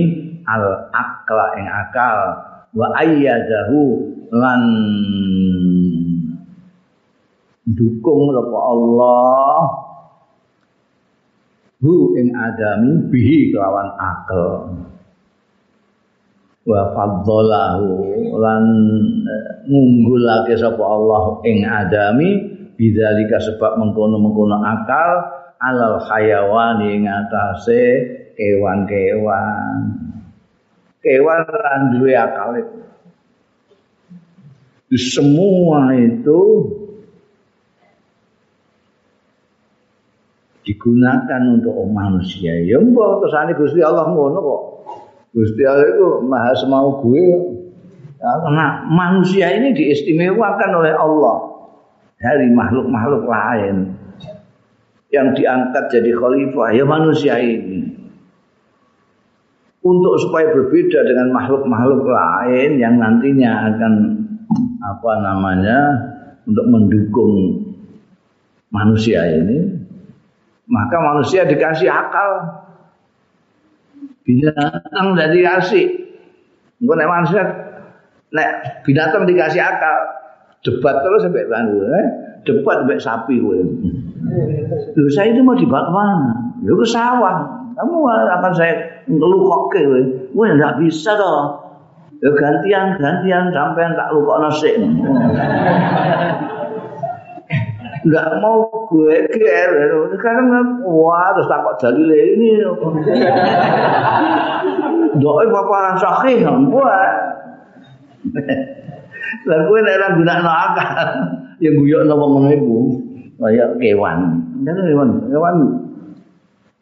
[0.47, 2.19] al akla ing akal.
[2.73, 3.81] Wa ayyadahu
[4.33, 4.63] lan
[7.69, 9.57] dukung sapa Allah
[11.83, 14.49] hu ing adami bihi kelawan akal.
[16.63, 17.91] Wa faddalahu
[18.39, 18.65] lan
[19.27, 22.31] eh, ngunggulake sapa Allah ing adami
[22.79, 27.83] bidzalika sebab mengkono-mengkono akal alal hayawan ing atase
[28.35, 29.79] kewan-kewan
[30.99, 32.83] kewan lan duwe akal itu
[34.99, 36.41] semua itu
[40.63, 42.55] digunakan untuk manusia.
[42.63, 44.63] Ya mbok kesane Gusti Allah ngono kok.
[45.33, 47.27] Gusti Allah itu maha semau gue.
[48.23, 51.37] Ya, karena manusia ini diistimewakan oleh Allah
[52.23, 53.99] dari makhluk-makhluk lain
[55.13, 56.73] yang diangkat jadi khalifah.
[56.73, 57.93] Ya manusia ini.
[59.83, 63.93] Untuk supaya berbeda dengan makhluk-makhluk lain yang nantinya akan
[64.83, 65.79] apa namanya
[66.47, 67.33] untuk mendukung
[68.71, 69.79] manusia ini
[70.71, 72.31] maka manusia dikasih akal.
[74.23, 75.87] Binatang tidak dikasih
[76.83, 77.43] Enggak nek manusia
[78.35, 78.51] nek
[78.83, 79.97] binatang dikasih akal
[80.67, 82.07] debat terus sampai bangku eh?
[82.43, 83.59] debat sampai sapi gue
[84.93, 86.31] Loh saya itu mau dibawa ke mana?
[86.63, 87.37] Ya ke sawah.
[87.73, 88.75] Kamu akan saya
[89.11, 90.03] ngelukok ke gue.
[90.37, 91.59] Enggak bisa toh.
[92.23, 94.71] Ya gantian gantian sampai tak lukok nasi.
[98.03, 99.71] nggak mau gue ger
[100.11, 102.59] sekarang wah terus takut dalil ini
[105.23, 107.15] doa bapak sahih buat
[109.47, 111.07] lah gue nek guna no akal
[111.63, 112.79] ya guyok no wong iku
[113.41, 114.19] kayak kewan
[114.65, 115.57] kan kewan kewan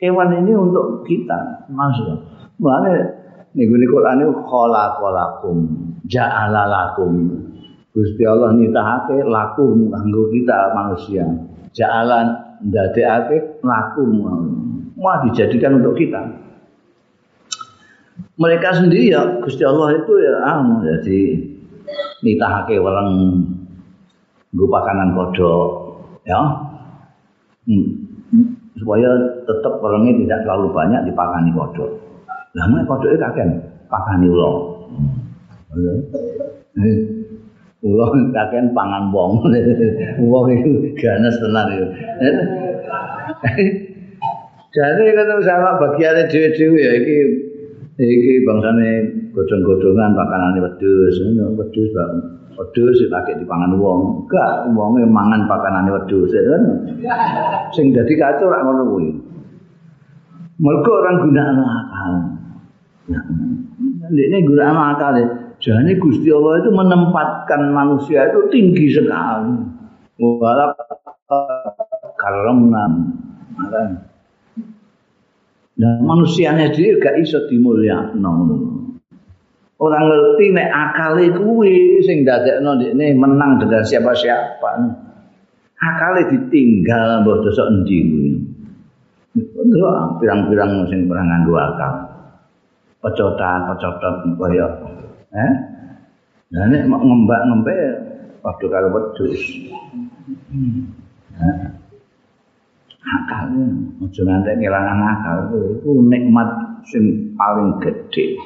[0.00, 2.24] kewan ini untuk kita masuk
[2.58, 3.20] mana
[3.52, 5.58] nih gue Quran itu khalaqalakum
[6.06, 7.12] ja'alalakum
[7.90, 11.26] Gusti Allah nitahake laku kanggo kita manusia.
[11.74, 12.26] Jalan
[12.62, 14.02] ndadekake laku
[14.94, 16.22] mau dijadikan untuk kita.
[18.38, 21.20] Mereka sendiri ya Gusti Allah itu ya anu jadi
[22.22, 23.10] nitahake orang
[24.54, 25.68] nggo pakanan kodok
[26.26, 26.40] ya.
[27.68, 27.86] Hmm.
[28.78, 29.10] Supaya
[29.44, 31.90] tetap orangnya tidak terlalu banyak dipakani kodok.
[32.56, 33.46] Lah mek kodoknya kakek
[33.86, 34.50] pakani ulo.
[35.70, 37.20] Hmm.
[37.80, 39.40] Kula kakean pangan wong.
[40.30, 41.86] Wong iku ganas tenan iku.
[44.70, 47.16] Jadi kan sama bagiannya dhewe-dhewe ya iki
[47.98, 48.88] iki bangsane
[49.34, 51.16] godhong-godhongan pakanane wedhus,
[51.58, 52.39] wedhus bang.
[52.58, 54.26] Wedhus dipakai di pangan wong.
[54.26, 56.62] Enggak, wonge mangan pakanane wedhus kan.
[57.70, 59.08] Sing dadi kacau rak ngono kuwi.
[60.60, 62.12] Mergo orang gunakno akal.
[64.10, 65.28] Ini gunakno akal ya.
[65.60, 69.60] Jadi Gusti Allah itu menempatkan manusia itu tinggi sekali.
[70.20, 70.76] Walak
[72.16, 72.84] karena
[75.80, 78.32] Nah, manusianya sendiri gak iso dimulyakno.
[79.80, 84.70] Orang ngerti nek akale kuwi sing dadekno ndekne menang dengan siapa-siapa.
[85.80, 88.30] Akale ditinggal mbok dosa endi kuwi.
[90.20, 91.94] pirang-pirang sing pernah nganggo akal.
[93.00, 94.68] Pecotan-pecotan kaya
[95.30, 95.52] Eh?
[96.50, 97.78] Nah, ini ngembak ngembak
[98.42, 99.40] waktu kalau wedus.
[100.50, 100.90] Hmm.
[101.38, 101.78] Nah.
[103.00, 103.64] Akalnya,
[104.04, 106.48] ojo nanti ngilangan akal itu nikmat
[106.84, 108.36] sing paling gede.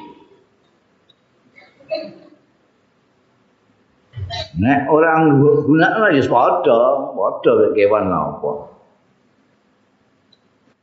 [4.55, 8.51] Nek orang guna lah ya padha, padha kewan apa.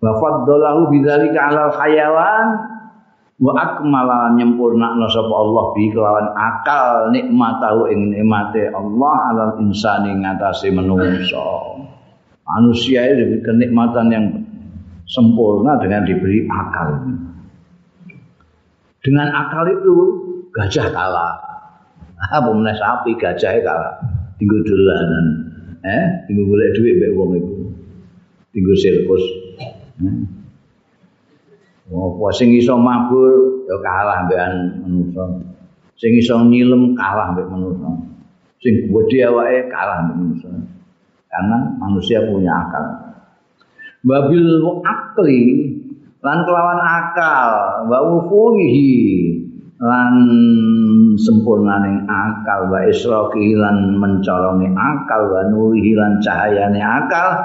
[0.03, 2.47] Wa faddalahu bidzalika 'alal hayawan
[3.43, 10.69] wa akmala nyempurnakno sapa Allah bi kelawan akal nikmatahu ing nikmate Allah alal insani ngatasi
[10.75, 11.43] manusia
[12.45, 14.27] manusia itu diberi kenikmatan yang
[15.09, 16.89] sempurna dengan diberi akal.
[19.03, 19.95] Dengan akal itu
[20.55, 21.52] gajah kalah
[22.31, 23.95] apa meneh sapi gajah kalah
[24.39, 25.27] tinggal dolanan
[25.83, 27.57] eh tinggal golek duit mbek wong itu
[28.55, 29.25] tinggal sirkus
[29.59, 30.15] eh?
[31.93, 35.25] Apa sing iso mabur ya kalah mbekan manusa.
[36.01, 37.85] Sing iso nyilem kalah mbek manusa.
[38.65, 40.49] Sing gedhe awake kalah mbek manusa.
[41.29, 42.85] Karena manusia punya akal.
[44.03, 44.47] Babil
[44.83, 45.43] akli
[46.25, 47.51] lan kelawan akal,
[47.93, 48.91] wa ufurihi
[49.83, 50.15] lan
[51.19, 57.43] sempurnaning akal wa israki lan mencolongi akal wa nurihi lan cahayane akal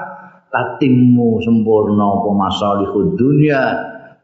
[0.54, 3.64] tatimmu sempurna apa masalihud dunya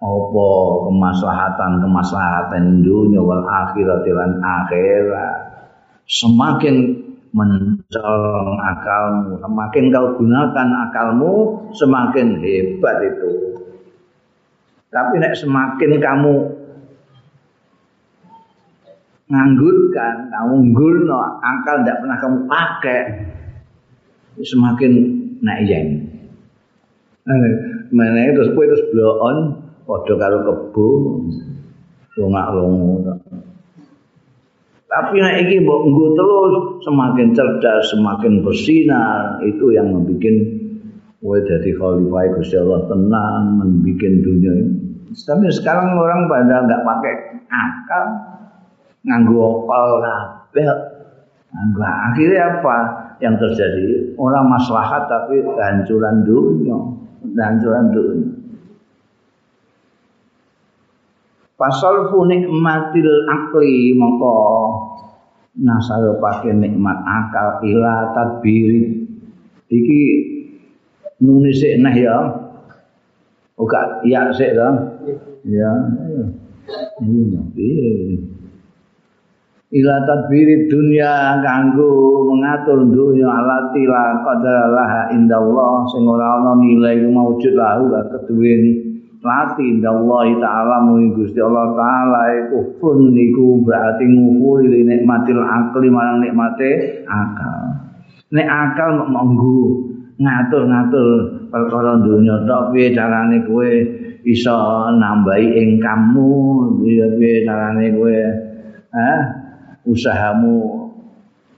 [0.03, 0.49] apa
[0.86, 5.36] kemaslahatan kemaslahatan dunia wal akhirat lan akhirat.
[6.03, 6.76] Semakin
[7.34, 11.34] mencolong akalmu semakin kau gunakan akalmu
[11.74, 13.32] semakin hebat itu.
[14.93, 16.34] Tapi nek semakin kamu
[19.34, 23.01] nganggurkan kamu unggul no, akal tidak pernah kamu pakai.
[24.38, 24.91] Semakin
[25.41, 25.88] naik yang
[27.93, 29.57] mana terus kue terus bloon
[29.89, 30.88] padha karo kebo.
[32.13, 33.17] Longak-longo
[34.93, 36.53] tapi nek iki mbok nggo terus
[36.86, 40.38] semakin cerdas semakin bersinar itu yang membuat
[41.17, 44.53] kowe dadi khalifah Gusti Allah tenang membuat dunia
[45.25, 47.13] tapi sekarang orang pada nggak pakai
[47.49, 48.05] akal
[49.03, 50.67] nganggo akal kabeh.
[51.53, 52.77] Nganggo akhirnya apa?
[53.21, 53.83] Yang terjadi
[54.19, 56.75] orang maslahat tapi kehancuran dunia
[57.31, 58.31] kehancuran dunia.
[61.55, 64.35] Pasal fu nikmatil akli mongko
[65.55, 69.07] nasaro pake nikmat akal ila tadbiri.
[69.71, 70.01] Iki
[71.23, 72.17] nulis nah ya.
[73.53, 74.57] Oka ya sik
[75.45, 75.71] ya
[77.03, 77.37] ini
[79.74, 85.89] ila tadbiri dunia kanggo mengatur dunia alati la qadaralah indallah.
[85.89, 88.61] Sing ora ana nilai maujud lahu keduwen
[89.26, 90.78] lati Allah taala.
[90.86, 97.89] Mung Gusti Allah taala iku pun niku berarti ngufuri nikmatil akli marang nikmate akal.
[98.30, 99.89] Nek akal monggo
[100.21, 101.09] ngatur-ngatur
[101.49, 103.69] perkara dunya tok piye carane kowe
[104.21, 104.53] iso
[105.01, 106.30] nambahi income-mu
[106.82, 108.21] piye carane kowe?
[108.93, 109.42] Eh
[109.88, 110.89] usahamu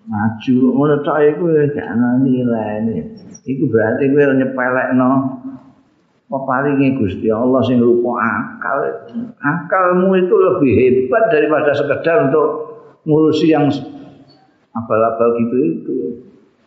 [0.05, 2.85] maju ngono tok iku gak ana nilai
[3.45, 5.11] iku berarti kowe nyepelekno
[6.25, 8.79] peparingi Gusti Allah sing rupa akal.
[9.39, 12.47] Akalmu itu lebih hebat daripada sekedar untuk
[13.05, 13.69] ngurusi yang
[14.73, 15.97] abal-abal gitu itu.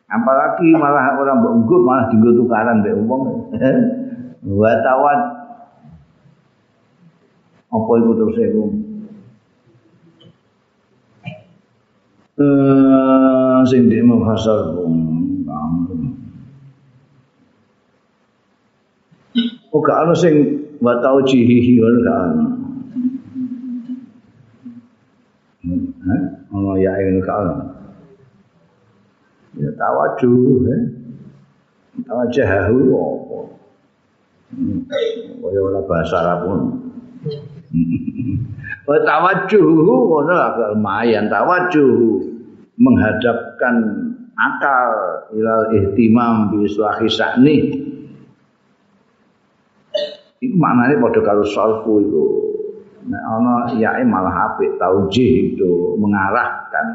[0.09, 3.53] Apalagi malah orang mbok malah dienggo tukaran mbek wong.
[4.63, 5.21] Wa tawad
[7.69, 8.37] apa itu terus?
[12.39, 14.79] Eh sing dik mafasal
[19.75, 20.35] Oh gak ana sing
[20.79, 22.47] wa tau jihihi ora gak ana.
[26.09, 26.23] Hah?
[26.55, 27.57] Ono ya ing gak ana.
[29.59, 30.33] Ya tawaju,
[30.73, 30.83] eh.
[32.07, 33.39] Tawajahu apa?
[35.43, 36.61] Kaya ora bahasa Arab pun.
[38.89, 41.29] Wa tawajuhu ngono agak lumayan.
[41.29, 42.25] Tawajuh
[42.81, 43.77] menghadapkan
[44.33, 44.93] akal
[45.37, 47.57] ilal ihtimam bi islahi sa'ni
[50.39, 52.27] Iku maknanya pada kalau salfu itu.
[53.11, 56.87] Nah, ana yae malah apik taujih itu mengarahkan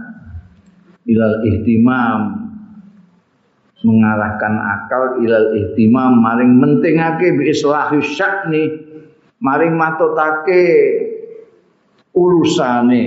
[1.03, 2.39] ilal ihtimam.
[3.83, 8.63] Mengarahkan akal ilal ihtimam maring mentingake bi islahi syakni
[9.43, 10.63] maring matutake
[12.13, 13.03] urusane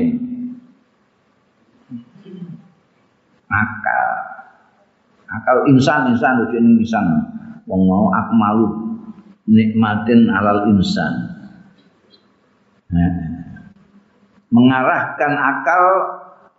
[3.46, 4.08] akal.
[5.26, 7.06] Akal insan insan ujung insan.
[7.66, 8.66] Wong mau akmalu
[9.50, 11.34] nikmatin alal insan.
[12.86, 13.14] Nah,
[14.54, 15.84] mengarahkan akal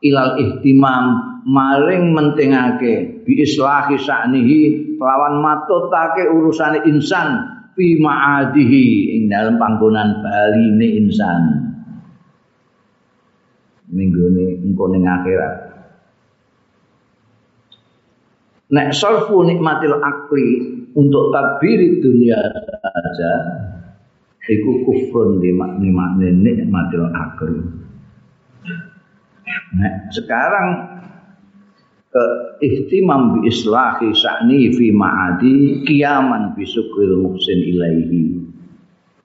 [0.04, 1.06] ilal ihtimam
[1.48, 4.60] maring mentingake bi islahi sa'nihi
[5.00, 11.67] lawan matutake urusane insan fi ma'adihi ing dalam panggonan baline insan
[13.92, 15.56] minggune engko ning akhirat
[18.68, 20.48] nek sarfu nikmatil akli
[20.98, 22.40] untuk tabiri dunia
[22.84, 23.34] saja
[24.48, 27.52] iku kufrun di makni makni nikmatil akal.
[29.76, 30.68] Nah, sekarang
[32.08, 32.26] ke
[32.64, 38.24] ihtimam bi islahi sa'ni fi ma'adi kiaman bi syukril muhsin ilaihi.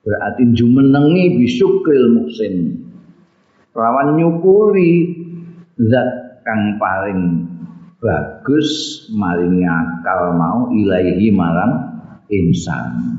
[0.02, 2.81] Berarti jumenengi bi syukril muhsin.
[3.72, 5.16] Lawan nyukuri
[5.80, 7.48] zat kang paling
[8.02, 8.68] bagus
[9.16, 13.16] maringi akal mau ilaihi marang insan.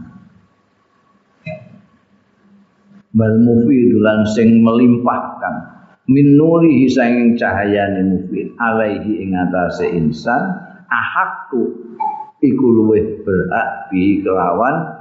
[3.13, 5.73] Bal mufidulan sing melimpahkan.
[6.03, 10.51] Min nurihi sanging cahayane mufid alaihi ing atase insan
[10.91, 11.79] ahakku
[12.43, 14.99] iku luwih berhak bi kelawan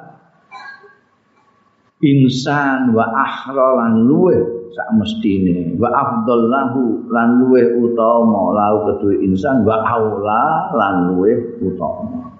[1.98, 5.76] insan wa ahra lan luwih sak mestine.
[5.76, 12.32] Wa afdallahu lan luweh utama lau kedue insan wa aula lan luweh utama.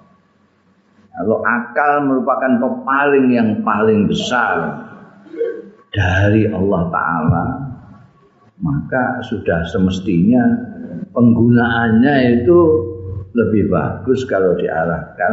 [1.13, 4.81] Kalau akal merupakan pepaling yang paling besar
[5.93, 7.47] dari Allah Ta'ala
[8.63, 10.41] maka sudah semestinya
[11.13, 12.59] penggunaannya itu
[13.35, 15.33] lebih bagus kalau diarahkan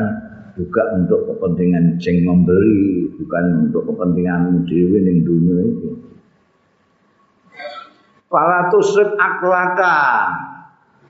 [0.58, 5.90] juga untuk kepentingan sing memberi bukan untuk kepentingan dewi ning dunia itu
[8.30, 9.98] Fala tusrik aklaka.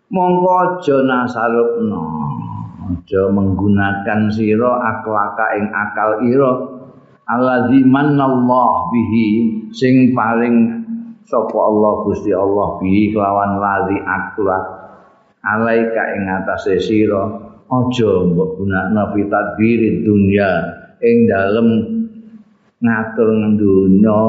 [0.07, 2.01] Mongko aja nasarupno
[2.89, 6.53] aja menggunakan sira aklaka ing akal ira.
[7.29, 9.27] Alladzi manallahu bihi
[9.75, 10.81] sing paling
[11.27, 14.65] sapa Allah Gusti Allah bihi kelawan ladzi akhlak
[15.43, 17.51] alaika ing atase sira.
[17.69, 20.51] Aja mbok gunakno fitadbiri dunya
[21.03, 21.67] ing dalem
[22.79, 24.21] ngatur dunya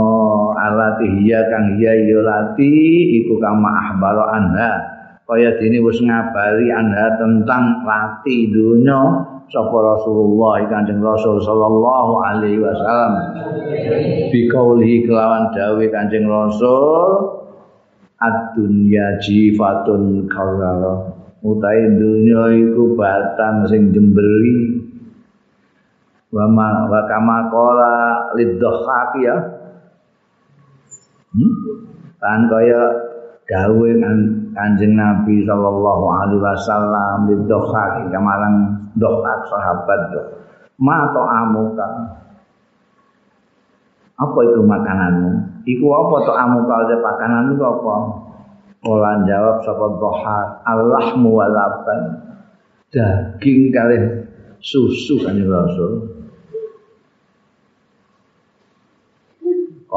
[0.59, 2.75] alati hiya kang hiya ya lati
[3.23, 4.71] iku kama ahbaro anha
[5.31, 8.99] kaya dene wis ngabari anha tentang lati dunya
[9.51, 13.15] sapa Rasulullah Kanjeng Rasul sallallahu alaihi wasallam.
[14.31, 17.35] Bi kaulihi kelawan dawuh Kanjeng Rasul
[18.21, 24.80] ad-dunya jifatun kaurara utai dunya iku batang sing jemberi
[26.31, 27.95] wa ma wa kama qala
[28.39, 29.37] lidhahak ya
[31.35, 31.55] hmm?
[32.23, 32.83] kan kaya
[33.51, 33.91] dawuh
[34.51, 40.23] Kanjeng Nabi sallallahu alaihi wasallam lidhahak kamarang dokat sahabat do.
[40.81, 41.89] Ma amuka.
[44.21, 45.65] Apa itu makananmu?
[45.65, 47.95] Iku apa to amuka de makanan itu apa?
[48.81, 52.01] Olah jawab sapa doha Allahmu walaban.
[52.91, 53.97] Daging kali
[54.61, 56.10] susu kan Rasul.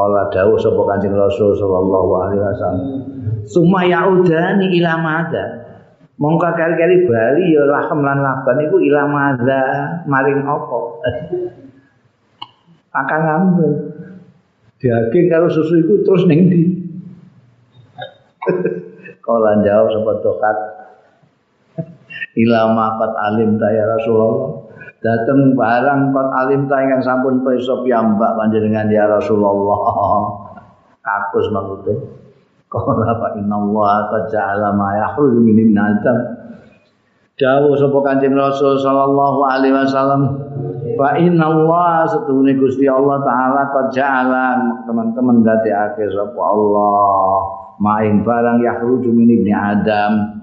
[0.03, 2.87] Kala dawuh sapa Kanjeng Rasul sallallahu alaihi wasallam.
[3.47, 5.63] Suma yaudani ila madza.
[6.23, 9.61] mongko kali-kali bali ya lahem lan laban iku ilang madza
[10.05, 10.79] maring apa
[13.03, 13.71] akan ngambil
[14.79, 16.61] daging karo susu itu terus ning ndi
[19.25, 20.57] kala jawab sapa tokat
[22.39, 24.62] ilama qad alim ta ya Rasulullah
[25.03, 29.83] dateng barang qad alim ta ingkang sampun pirsa piyambak panjenengan ya Rasulullah
[31.05, 32.23] kakus maksudnya
[32.73, 36.17] Qala fa inna Allah qad ja'ala ma yakhruju min ibn Adam.
[37.37, 40.21] Dawu sapa Kanjeng Rasul sallallahu alaihi wasallam
[40.97, 44.45] fa inna Allah setuhune Gusti Allah taala qad ja'ala
[44.89, 47.37] teman-teman dadekake sapa Allah
[47.77, 50.33] maing barang yakhruju min ibni Adam.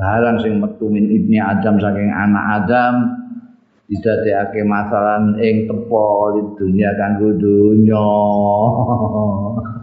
[0.00, 3.21] Barang sing metu min ibni Adam saking anak Adam
[3.92, 8.08] didadekake masalan ing tepo di dunia kanggo dunya.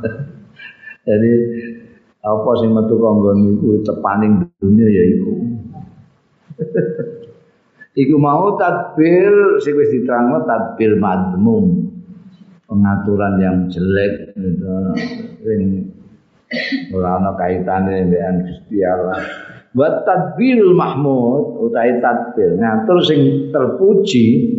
[1.05, 1.33] Jadi
[2.25, 5.33] apa sing metu kanggon iku tepaning dunia ya iku.
[8.01, 11.93] iku mau tadbir sing wis diterangno tadbir madmum.
[12.65, 14.73] Pengaturan yang jelek itu
[15.41, 15.61] sing
[16.93, 19.48] ora ana kaitane dengan Gusti Allah.
[19.69, 22.57] Wa tadbirul mahmud utahe tadbir.
[22.57, 23.21] Ngatur sing
[23.53, 24.57] terpuji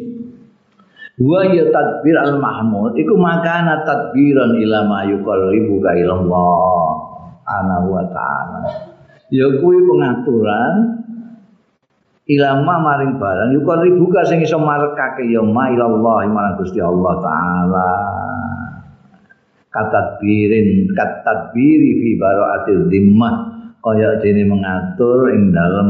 [1.19, 6.87] wa ya tadbir al mahmud iku makana tadbiran ila ma yuqarribu ka ila Allah
[7.51, 8.63] ana wa taala.
[9.35, 10.75] Ya kuwi pengaturan
[12.31, 17.19] ilama maring barang yuqarribu ka sing iso marekake ya ma ila Allah marang Gusti Allah
[17.19, 17.91] taala.
[19.71, 23.50] Katadbirin katadbiri fi baraatil dhimmah
[23.81, 25.89] kaya dene mengatur ing dalem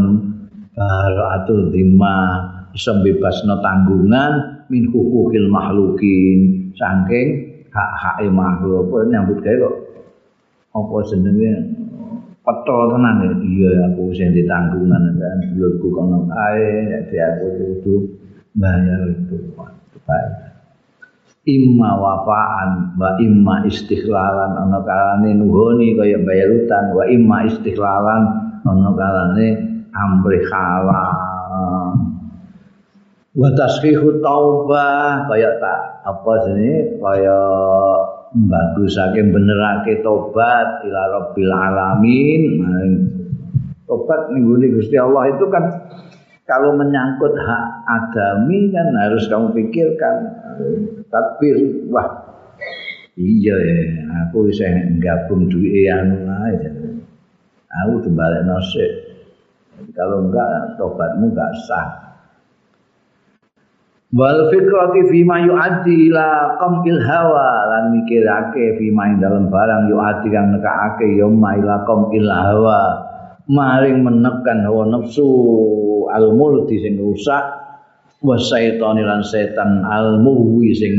[0.75, 6.71] baraatul dhimmah iso bebasno tanggungan min hukukil makhlukin.
[6.79, 7.29] Saking
[7.69, 9.77] hak-hak makhluk apa nyambut gawe kok.
[10.73, 11.53] Apa jenenge?
[12.41, 13.33] Petro tenan ya.
[13.37, 15.39] Iya aku sing ditanggungan kan.
[15.53, 17.95] Dulurku kono ae jadi aku kudu
[18.57, 19.37] bayar itu.
[20.09, 20.50] Baik
[21.49, 26.93] imma wafaan wa imma istikhlalan ana kalane nuhoni kaya bayar utang.
[26.93, 28.23] Wa imma istikhlalan
[28.67, 29.47] ana kalane
[29.95, 31.97] amri halal.
[33.31, 37.41] Wa tasfihu taubah kaya tak apa sini kaya
[38.35, 42.43] bagusake benerake tobat ila rabbil alamin.
[43.87, 45.65] Tobat ning Gusti Allah itu kan
[46.51, 50.17] kalau menyangkut hak adami kan harus kamu pikirkan.
[51.07, 51.47] Tapi
[51.95, 52.27] wah.
[53.15, 53.79] Iya ya.
[54.27, 54.67] Aku bisa
[54.99, 56.75] gabung duit anu aja.
[57.87, 58.91] Aku dibalik nasib.
[59.95, 61.89] Kalau enggak tobatmu enggak sah.
[64.11, 67.51] Wal fikrati fi ma yu'addi ila qamil hawa.
[67.71, 72.83] Lan mikirake fi ma dalam barang yu'addi kang nekake ya ma ila qamil hawa.
[73.47, 75.31] Maring menekan hawa nafsu
[76.13, 77.45] al multi sing rusak
[78.21, 80.95] wa lan setan al muwi sing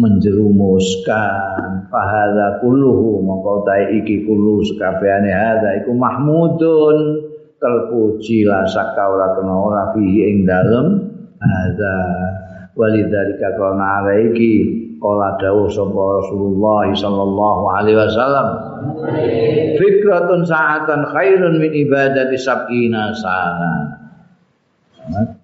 [0.00, 1.90] menjerumuskan.
[1.92, 3.68] Fahadha kulluhu mongko
[4.00, 7.28] iki kullu sekabehane hadza iku mahmudun
[7.60, 10.86] terpuji la saka ora kena ora fihi ing dalem.
[11.40, 11.94] Hadza
[12.74, 14.54] walidzalika kana alaiki.
[15.00, 18.48] Kala dawuh sapa Rasulullah sallallahu alaihi wasallam.
[19.80, 23.96] Fikratun sa'atan khairun min ibadati sab'ina sana.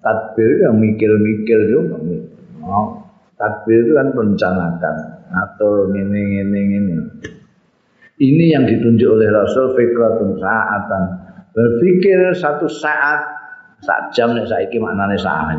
[0.05, 1.97] Tadbir yang mikir-mikir juga.
[2.68, 3.01] Oh,
[3.41, 4.97] tadbir itu kan merencanakan
[5.33, 6.95] atau ini ini ini
[8.20, 11.03] ini yang ditunjuk oleh Rasul fikratun sa'atan.
[11.57, 13.24] Berpikir satu saat
[13.81, 15.57] sak jam nek saiki maknane saat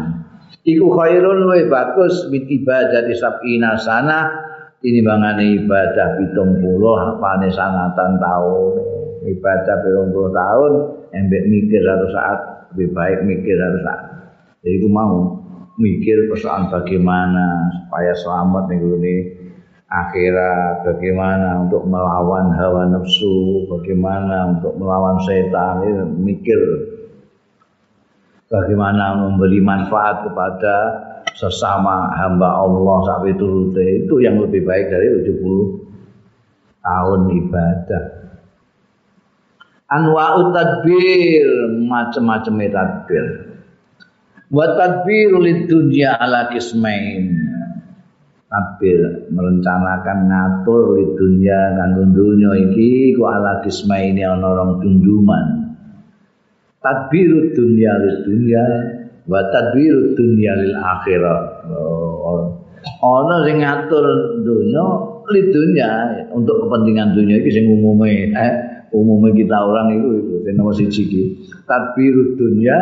[0.67, 4.27] iku khairun luwih bagus min ibadah di sabina sana
[4.83, 8.73] tinimbangane ibadah pitung puluh apane sanatan tahun
[9.31, 10.71] ibadah pitung puluh tahun
[11.15, 12.39] embek mikir satu saat
[12.75, 14.05] lebih baik mikir satu saat.
[14.59, 15.39] Jadi itu mau
[15.79, 19.15] mikir persoalan bagaimana supaya selamat nih ini
[19.87, 26.59] akhirat, bagaimana untuk melawan hawa nafsu, bagaimana untuk melawan setan, ini mikir
[28.47, 30.75] bagaimana memberi manfaat kepada
[31.35, 38.03] sesama hamba Allah sampai turute itu yang lebih baik dari 70 tahun ibadah.
[39.87, 41.47] Anwa'ut tadbir,
[41.87, 43.47] macam-macam tadbir.
[44.47, 47.35] wa tadbiru lidunya ala kismain
[48.47, 55.66] tadbir merencanakan ngatur lidunya kanggo dunya iki ku ala kismaini ana rong tunduman
[56.87, 58.63] tadbiru dunya lidunya
[59.27, 60.75] wa tadbiru dunya lil
[61.75, 62.55] oh,
[63.03, 64.05] ana sing ngatur
[64.47, 64.83] dunya
[65.27, 65.89] lidunya
[66.31, 68.53] untuk kepentingan dunia iki sing umume eh
[68.95, 71.23] umume kita orang itu itu sing nomor siji iki.
[71.67, 72.79] Tadbiru dunya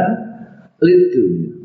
[0.78, 1.56] lidunya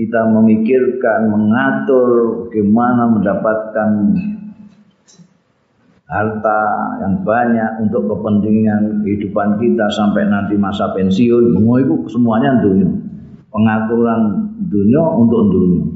[0.00, 2.08] kita memikirkan, mengatur
[2.46, 3.90] bagaimana mendapatkan
[6.10, 6.60] harta
[6.98, 11.54] yang banyak untuk kepentingan kehidupan kita sampai nanti masa pensiun.
[11.54, 12.90] Semua itu semuanya dunia.
[13.50, 14.20] Pengaturan
[14.66, 15.86] dunia untuk dunia.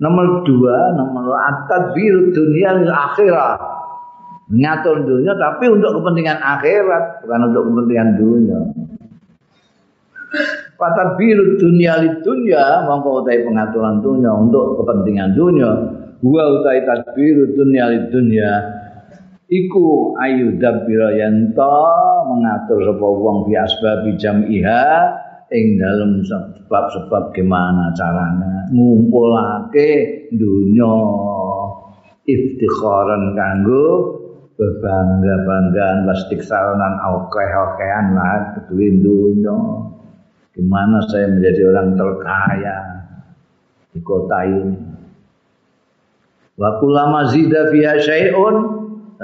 [0.00, 3.60] Nomor dua, nomor atas biru dunia akhirat.
[4.50, 8.60] Mengatur dunia tapi untuk kepentingan akhirat, bukan untuk kepentingan dunia.
[10.80, 15.70] Kata biru dunia li dunia, mongko utai pengaturan dunia untuk kepentingan dunia.
[16.24, 18.79] Gua utai tadbiru dunia li dunia.
[19.50, 20.54] Iku ayu
[21.18, 21.78] yanto
[22.30, 24.86] mengatur sapa wong bi asbabi jam'iha
[25.50, 29.90] ing dalam sebab-sebab gimana caranya ngumpulake
[30.30, 30.94] dunia
[32.30, 34.22] iftikharan kanggo
[34.54, 39.90] berbangga-banggaan plastik saranan akeh-akehan lah kedue dunia
[40.50, 42.78] Gimana saya menjadi orang terkaya
[43.94, 44.76] di kota ini.
[46.60, 48.56] Waktu lama zida fiha syai'un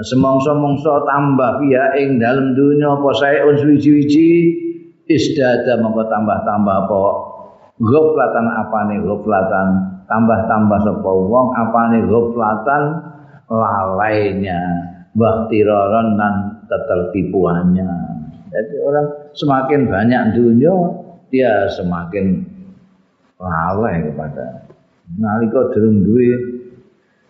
[0.01, 4.29] semongso-mongso tambah fiha ing dalam dunia apa syai'un suwi-wiji
[5.09, 7.01] isdada mongko tambah-tambah apa?
[7.77, 9.67] Ghaflatan apane ghaflatan?
[10.09, 12.83] Tambah-tambah sapa wong apane ghaflatan?
[13.47, 14.59] Lalainya
[15.15, 16.33] bahtiraron dan
[16.67, 18.17] ketertipuannya
[18.51, 20.75] jadi orang semakin banyak dunia
[21.29, 22.41] dia semakin
[23.37, 24.65] lalai kepada
[25.19, 26.56] nalika durung duwe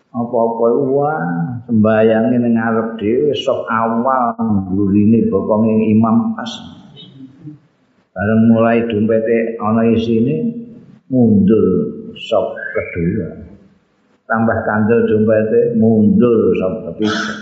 [0.08, 1.20] apa-apa wah
[1.68, 4.32] sembayang ning ngarep dhewe sok awal
[4.72, 6.48] gurine bokonge imam pas.
[8.16, 10.48] Bareng mulai dompete ana isine
[11.12, 11.66] mundur
[12.16, 13.28] sok kedua.
[14.24, 17.32] Tambah kandel dompete mundur sok ketiga.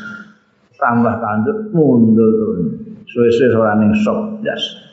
[0.77, 2.67] Tambah kandel mundur
[3.07, 4.85] suwe-suwe ora ning sok jas.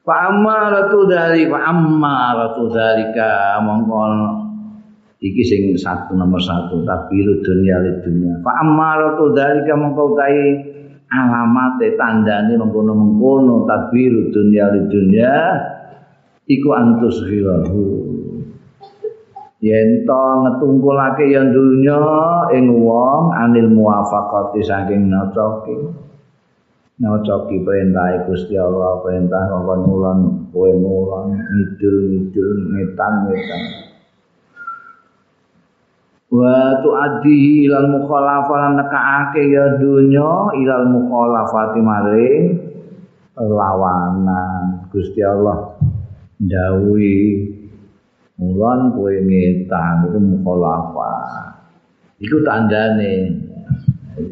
[0.00, 4.00] Fa amaratu dari fa amaratu dalika mongko
[5.20, 8.40] iki sing satu nomor satu tabiru dunia li dunia.
[8.40, 10.44] Fa amaratu dalika mongko utahe
[11.12, 15.32] alamate tandane mengkono mengkono tabiru dunia li dunia
[16.48, 17.84] iku antus hilahu
[19.60, 22.00] yen to ngetungkulake yang dunya
[22.56, 25.76] ing wong anil muwafaqati saking nocoki
[26.96, 30.18] nyocoki perintah Gusti Allah perintah kongkon mulan
[30.48, 33.62] kowe mulan ngidul ngidul ngetan ngetan
[36.30, 40.30] wa tu'addi ilal mukhalafah nekaake ya dunya
[40.62, 42.70] ilal mukhalafati maring
[43.34, 44.86] lawanan.
[44.90, 45.74] Gusti Allah
[46.42, 47.18] ndawuhi
[48.40, 51.56] mulan kowe ngetan itu mukhalafah.
[52.20, 53.12] Iku tandane.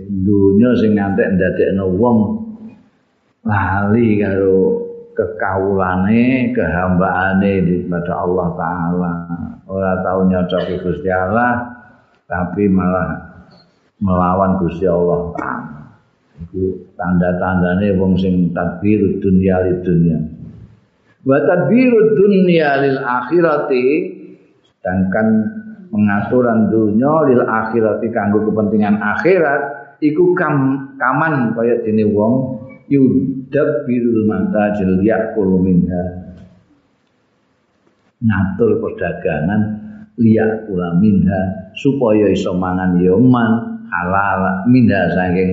[0.08, 2.18] Dunya sing ngantek ndadekno wong
[3.46, 4.84] lali karo
[5.16, 9.14] kekawulane kehambaane kepada Allah taala.
[9.64, 11.67] Ora tau nyocoki Gusti Allah
[12.28, 13.40] tapi malah
[13.98, 15.32] melawan Gusti Allah.
[15.34, 15.78] Taala
[16.38, 20.18] itu tanda-tandane wong sing tadbir dunya li dunya
[21.26, 23.86] wa tadbir dunya lil akhirati
[24.78, 25.26] sedangkan
[25.90, 29.62] pengaturan dunya lil akhirati kanggo kepentingan akhirat
[29.98, 30.54] iku kam
[30.94, 36.24] kaman kaya dene wong yudabbirul mantajil yakul minha.
[38.18, 39.77] Ngatur perdagangan
[40.18, 44.66] liyak kula minha supaya iso mangan ya man halal.
[44.66, 45.50] Minha saking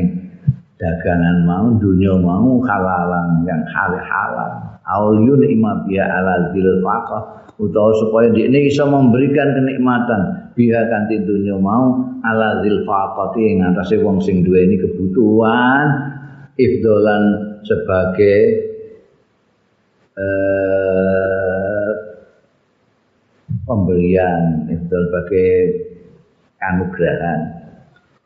[0.76, 7.48] dagangan mau dunia mau halalan yang halal halal auliyun ima biya ala zil faqah.
[7.56, 10.52] Utawa supaya dia ini bisa memberikan kenikmatan.
[10.60, 15.88] Biha kanti dunia mau ala zil faqati yang atasnya wong sing dua ini kebutuhan.
[16.56, 17.24] Ifdolan
[17.68, 18.40] sebagai
[20.16, 21.35] eh,
[23.66, 25.52] pemberian itu sebagai
[26.62, 27.40] anugerah.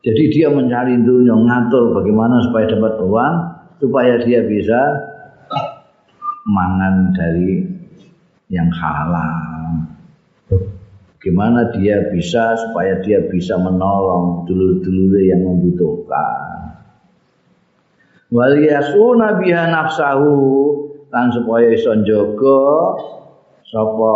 [0.00, 3.34] Jadi dia mencari dunia ngatur bagaimana supaya dapat uang
[3.80, 4.80] supaya dia bisa
[6.48, 7.68] mangan dari
[8.48, 9.84] yang halal.
[11.20, 16.80] Gimana dia bisa supaya dia bisa menolong dulur-dulur yang membutuhkan.
[18.32, 20.32] Wal yasuna biha nafsahu
[21.12, 22.64] lan supaya iso njaga
[23.68, 24.14] sapa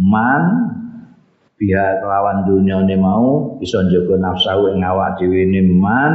[0.00, 0.42] man
[1.60, 6.12] biha kelawan dunyane mau iso njaga nafsu ing awak dhewe ne man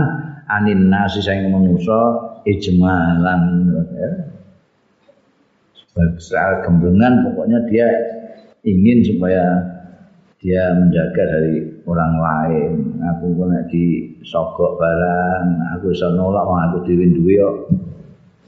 [0.50, 3.42] anin nasi sing manusa ijmalan.
[3.94, 4.12] Ya.
[6.20, 7.88] sebagai gemblengan pokoknya dia
[8.68, 9.46] ingin supaya
[10.44, 12.72] dia menjaga dari orang lain.
[13.16, 15.46] Aku kena di sogok barang
[15.78, 17.38] aku bisa nolak aku dhewe duwe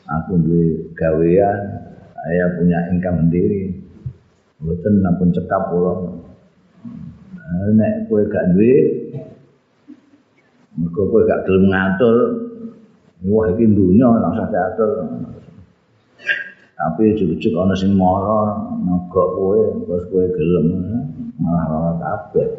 [0.08, 1.60] aku duwe gawean
[2.18, 3.77] saya punya income sendiri
[4.58, 5.94] Mboten nampun cekap kula.
[7.78, 8.76] Nek kowe gak duwe
[10.78, 12.16] mergo kowe gak gelem ngatur
[13.26, 14.92] wah iki dunya ora usah diatur.
[16.78, 20.68] Tapi jujuk ana sing mara nogok kowe terus kowe gelem
[21.38, 22.50] malah ora kabeh.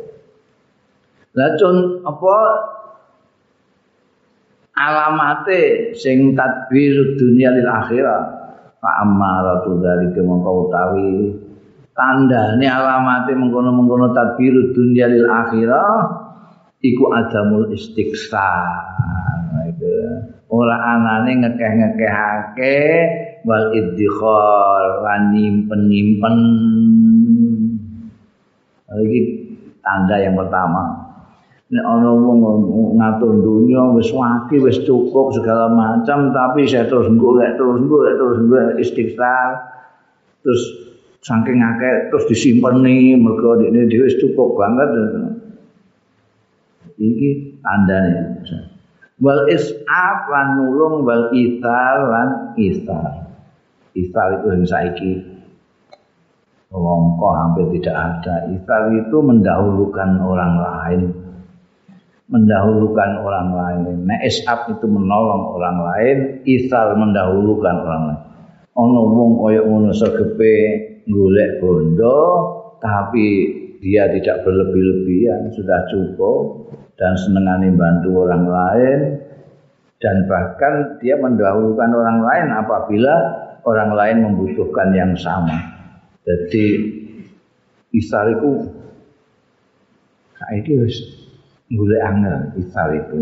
[1.34, 1.55] Lah
[2.07, 2.36] apa
[4.78, 8.22] alamate sing tadbir dunia lil akhirah
[8.78, 11.11] fa amaratu dzalika mongko utawi
[11.99, 16.07] tandane alamate mengkono-mengkono tadbiru dunya lil akhirah
[16.78, 18.55] iku adamul istiqsa
[19.66, 19.90] itu
[20.46, 22.78] ora anane ngekeh-ngekehake
[23.44, 26.36] wal iddikhar lan nyimpen-nyimpen.
[28.88, 29.20] Iki
[29.84, 31.05] tanda yang pertama.
[31.68, 32.40] Nek ana wong
[32.96, 38.38] ngatur dunya wis waki wis cukup segala macam tapi saya terus golek terus golek terus
[38.49, 39.68] golek istighfar.
[40.40, 40.88] Terus
[41.22, 44.90] saking akeh terus disimpen nih mergo ini dhewe cukup banget
[46.98, 48.42] iki tandane
[49.18, 53.34] wal isaf lan nulung wal ithar lan ithar
[53.98, 55.12] ithar itu yang saiki
[56.68, 58.44] Longko hampir tidak ada.
[58.52, 61.00] Ithar itu mendahulukan orang lain.
[62.28, 64.04] Mendahulukan orang lain.
[64.04, 66.16] Nah, isaf itu menolong orang lain.
[66.44, 68.20] Ithar mendahulukan orang lain.
[68.76, 70.54] Ono wong koyok ngono segepe
[71.09, 72.20] golek bondo
[72.78, 73.26] tapi
[73.80, 76.68] dia tidak berlebih-lebihan sudah cukup
[77.00, 78.98] dan senengani bantu orang lain
[79.98, 83.14] dan bahkan dia mendahulukan orang lain apabila
[83.66, 85.59] orang lain membutuhkan yang sama.
[86.22, 86.66] Jadi
[87.96, 88.68] isar itu
[90.38, 90.96] saiki wis
[92.02, 93.18] angel isar itu.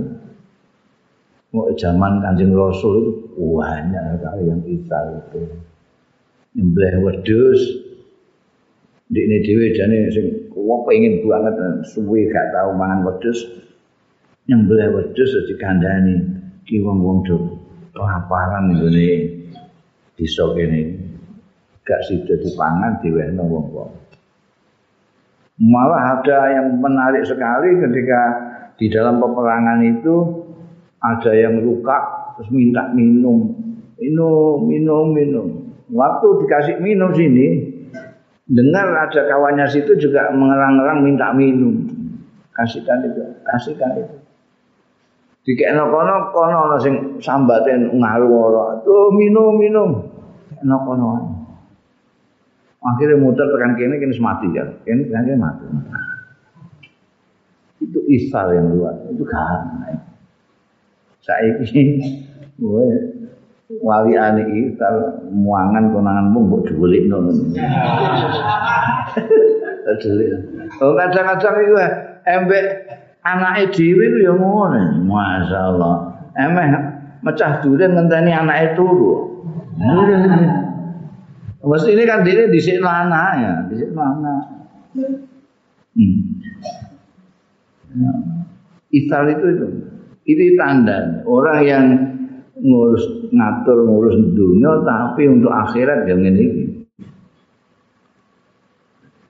[1.55, 5.41] Mau zaman kanjeng rasul itu banyak yang isar itu
[6.57, 7.61] nyembelih wedhus.
[9.07, 11.55] Ndekne dhewe jane sing wong pengen banget
[11.93, 13.39] suwe gak tau mangan wedhus.
[14.49, 16.17] Nyembelih wedhus dikandani
[16.67, 17.37] ki wong-wong do
[17.93, 19.11] kelaparan nggone.
[20.17, 20.81] Desa kene.
[21.87, 23.93] Gak sida dipangan diwehno wong-wong.
[25.57, 28.21] Malah ada yang menarik sekali ketika
[28.77, 30.45] di dalam peperangan itu
[31.01, 31.97] ada yang luka
[32.37, 33.55] terus minta minum.
[33.97, 37.63] Minum minum minum Waktu dikasih minum sini,
[38.51, 41.87] dengar ada kawannya situ juga mengerang-erang minta minum.
[42.51, 44.17] Kasihkan itu, kasihkan itu.
[45.47, 48.67] Dikekno kono kono ana sing sambaten ngaruh ora.
[48.83, 49.91] Tuh minum minum.
[50.51, 51.11] Kekno kono.
[52.83, 54.67] Akhirnya muter tekan kene kene mati ya.
[54.83, 55.65] Kene kene mati.
[57.79, 59.07] Itu isal yang luar.
[59.07, 59.87] Itu kan.
[61.23, 61.83] Saiki
[62.59, 62.87] gue
[63.67, 67.17] wali ane isar muangan konanganmu mbok dhuwulikno
[69.87, 70.31] Dhuwulik.
[70.83, 71.79] Oh kadang-kadang iku
[72.27, 72.67] embek
[73.23, 74.83] anake dhewe ku ya ngono.
[75.07, 75.95] Masyaallah.
[76.35, 76.67] Emeh
[77.23, 79.31] mecah durian ngenteni anake turu.
[81.67, 84.71] Mesti ini kan dia disik anak ya, disik anak.
[85.99, 86.19] Hmm.
[87.91, 88.13] Ya.
[88.95, 89.67] Isal itu itu,
[90.31, 91.85] itu tanda orang yang
[92.57, 96.45] ngurus ngatur ngurus dunia tapi untuk akhirat yang ini.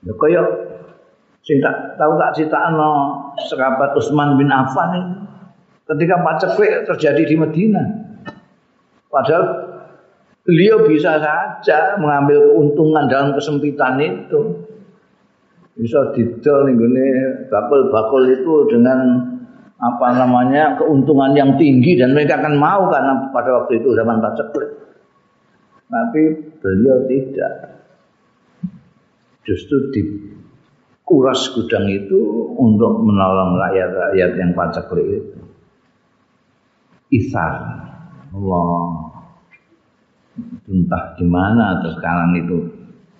[0.07, 0.43] Ya kaya
[1.43, 2.91] sing tak tahu tak critakno
[3.51, 5.15] sekabat Utsman bin Affan ini.
[5.87, 7.83] Ketika paceklik terjadi di Medina.
[9.07, 9.45] Padahal
[10.43, 14.67] beliau bisa saja mengambil keuntungan dalam kesempitan itu.
[15.79, 18.99] Bisa didol nih bakul-bakul itu dengan
[19.77, 24.71] apa namanya keuntungan yang tinggi dan mereka akan mau karena pada waktu itu zaman paceklik.
[25.87, 26.23] Tapi
[26.65, 27.53] beliau tidak.
[29.47, 32.19] Justru dikuras gudang itu
[32.57, 35.39] untuk menolong rakyat-rakyat yang paceklik itu.
[37.13, 37.53] Isar.
[38.33, 39.13] Allah.
[40.67, 42.57] Entah gimana atau sekarang itu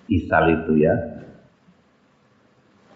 [0.09, 0.93] isar itu ya.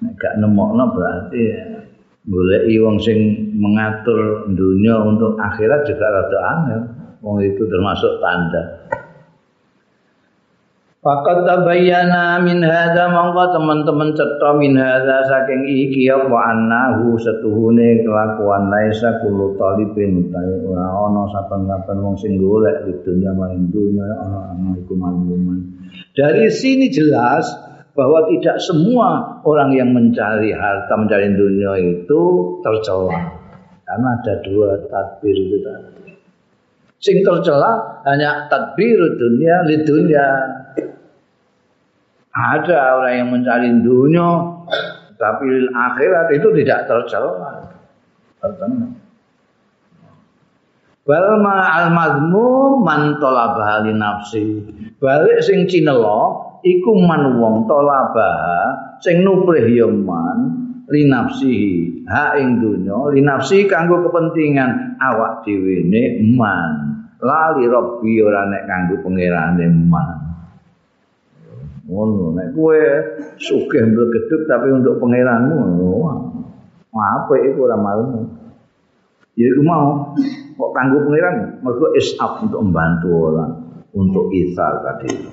[0.01, 1.80] Gak nemokno berarti ya
[2.26, 3.17] goleki wong sing
[3.57, 6.82] mengatur dunia untuk akhirat juga rada angel.
[7.22, 8.82] Wong itu termasuk tanda.
[11.01, 18.69] Fakat tabayyana min hadza mongko teman-teman cetha min hadza saking iki apa annahu setuhune kelakuan
[18.69, 24.78] laisa kulo talibin utahe ora ana saben-saben wong sing golek di dunia maring dunia ana
[24.78, 25.89] iku malmuman.
[26.13, 27.49] Dari sini jelas
[28.01, 32.21] bahwa tidak semua orang yang mencari harta, mencari dunia itu
[32.65, 33.29] tercela.
[33.85, 36.17] Karena ada dua tadbir itu tadi.
[36.97, 40.25] Sing tercela hanya tadbir dunia li dunia.
[42.33, 44.27] Ada orang yang mencari dunia
[45.21, 47.69] tapi akhirat itu tidak tercela.
[48.41, 48.97] Tercela.
[51.05, 54.45] Balma al-mazmum man talabah li nafsi.
[54.97, 62.93] Balik sing cinelo iku man wong talabah sing nuprih ya man linafsihi ha ing dunya
[63.16, 66.72] linafsi kanggo kepentingan awak dhewe ne man.
[67.22, 70.18] Lali robbi ora nek kanggo pangerane man.
[71.88, 72.82] Ngono nek kowe
[73.39, 75.59] sugih mblegeduk tapi untuk pangeranmu
[76.91, 78.03] apa iku ora mau
[79.39, 80.12] ya iku mau
[80.59, 81.64] kok kanggo pangeran?
[81.64, 83.51] Mergo isaf untuk membantu orang
[83.95, 85.30] untuk isar tadi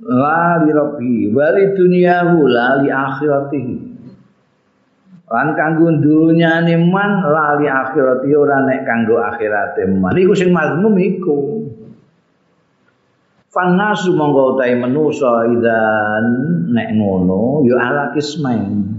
[0.00, 3.76] la li rabbi wa li dunyahu la li akhiratihi.
[5.30, 10.16] Lan kanggo dunyane man la li akhirati ora nek kanggo akhirate man.
[10.16, 11.38] Iku sing mazmum iku.
[13.50, 16.24] Fanasu monggo utahe manusa idan
[16.70, 18.98] nek ngono ya ala kismain.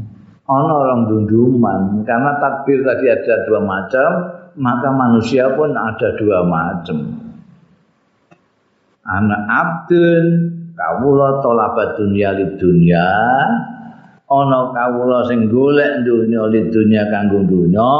[0.51, 4.09] Ana orang dunduman karena takbir tadi ada dua macam
[4.59, 7.15] maka manusia pun ada dua macam.
[9.07, 10.25] Anak abdun
[10.81, 13.09] kawula talabat dunya lid dunya
[14.25, 17.93] ana kawula sing golek dunya lid dunya kanggo dunya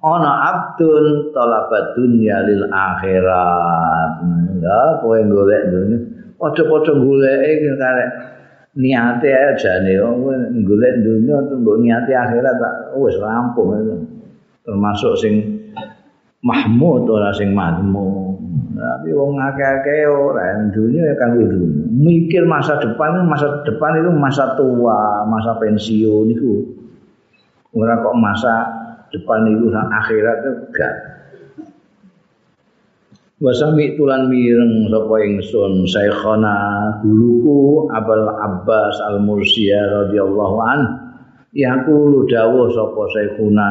[0.00, 4.12] ana abdun talabat dunya lil akhirat.
[4.58, 5.98] Ya kowe golek dunya
[6.38, 8.10] padha-padha goleke karek
[8.78, 10.34] niate ae jane kowe
[10.64, 12.56] golek dunya mbok niate akhirat
[12.96, 13.76] wis rampung.
[14.64, 15.34] Termasuk sing
[16.44, 18.27] mahmud ora sing mahmud
[18.78, 21.82] Tapi wong akeh-akeh ora dunia ya kanggo dunia.
[21.90, 26.78] Mikir masa depan, masa depan itu masa tua, masa pensiun itu.
[27.74, 28.54] Ora kok masa
[29.10, 30.94] depan itu sang akhirat itu enggak.
[33.38, 36.58] Wasami tulan mireng sapa ingsun Syekhana
[37.06, 40.80] guruku Abul Abbas Al Mursiyah radhiyallahu an
[41.54, 43.70] yaqulu dawuh sapa Syekhuna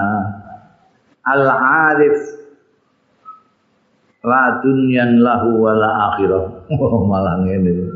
[1.28, 1.44] Al
[1.92, 2.47] Arif
[4.28, 6.44] la dunyan lahu wala akhirah.
[6.76, 7.96] Oh malah ngene.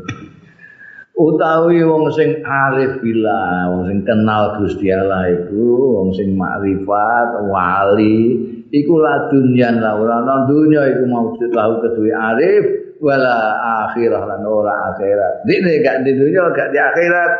[1.12, 8.40] Utawi wong sing arif bila wong sing kenal Gusti Allah iku wong sing makrifat wali
[8.72, 14.40] iku la dunyan lahu ora ana dunya iku maujud lahu kedue arif wala akhirah lan
[14.48, 15.44] ora akhirat.
[15.44, 17.32] Dene gak di dunya gak di akhirat.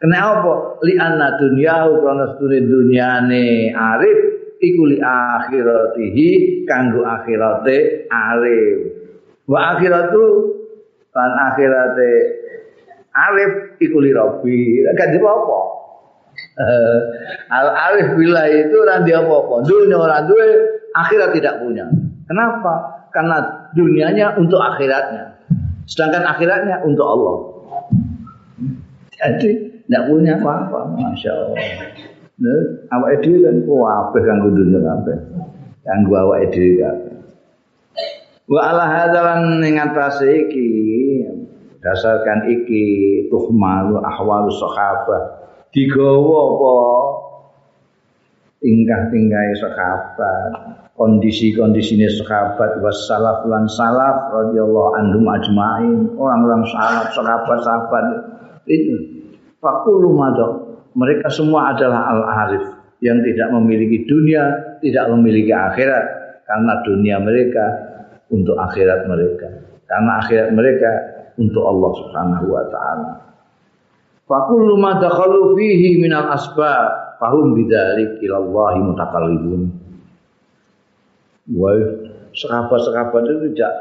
[0.00, 0.80] Kenapa?
[0.88, 4.18] Li anna dunyahu karena studi dunyane arif
[4.62, 6.28] iku li akhiratihi
[6.68, 8.78] kanggo akhirate arif
[9.48, 10.24] wa akhiratu
[11.12, 12.12] lan akhirate
[13.12, 15.60] arif iku li rabbi gak di apa
[17.58, 21.84] al arif bila itu di apa-apa dunya ora duwe akhirat tidak punya.
[22.26, 23.06] Kenapa?
[23.12, 25.36] Karena dunianya untuk akhiratnya.
[25.86, 27.36] Sedangkan akhiratnya untuk Allah.
[29.16, 29.50] Jadi
[29.86, 31.56] tidak punya apa-apa, masya Allah.
[32.36, 32.60] Nah,
[32.92, 35.16] awak itu kan kabeh kanggo dunia kabeh.
[35.88, 37.16] Kanggo awak itu kabeh.
[38.46, 39.80] Wa ala hadalan ing
[40.22, 40.68] iki
[41.86, 42.84] dasarkan iki
[43.30, 45.22] tuhmalu ahwalu sahabat
[45.70, 46.74] digawa apa
[48.58, 50.50] tingkah-tingkah sahabat
[50.98, 58.04] kondisi-kondisine sahabat wassalaf lan salaf radhiyallahu anhum ajmain orang-orang salaf sahabat-sahabat
[58.66, 58.96] itu
[59.62, 60.65] fakulu madok
[60.96, 62.64] mereka semua adalah al-arif
[63.04, 66.04] yang tidak memiliki dunia tidak memiliki akhirat
[66.48, 67.64] karena dunia mereka
[68.32, 69.48] untuk akhirat mereka
[69.86, 70.90] karena akhirat mereka
[71.36, 73.12] untuk Allah Subhanahu wa taala.
[74.26, 78.74] Fakullu ma dakhalu fihi minal asbab fahum bidzalik ila Allah.
[81.46, 81.78] Wah,
[82.34, 83.72] sahabat-sahabat itu tidak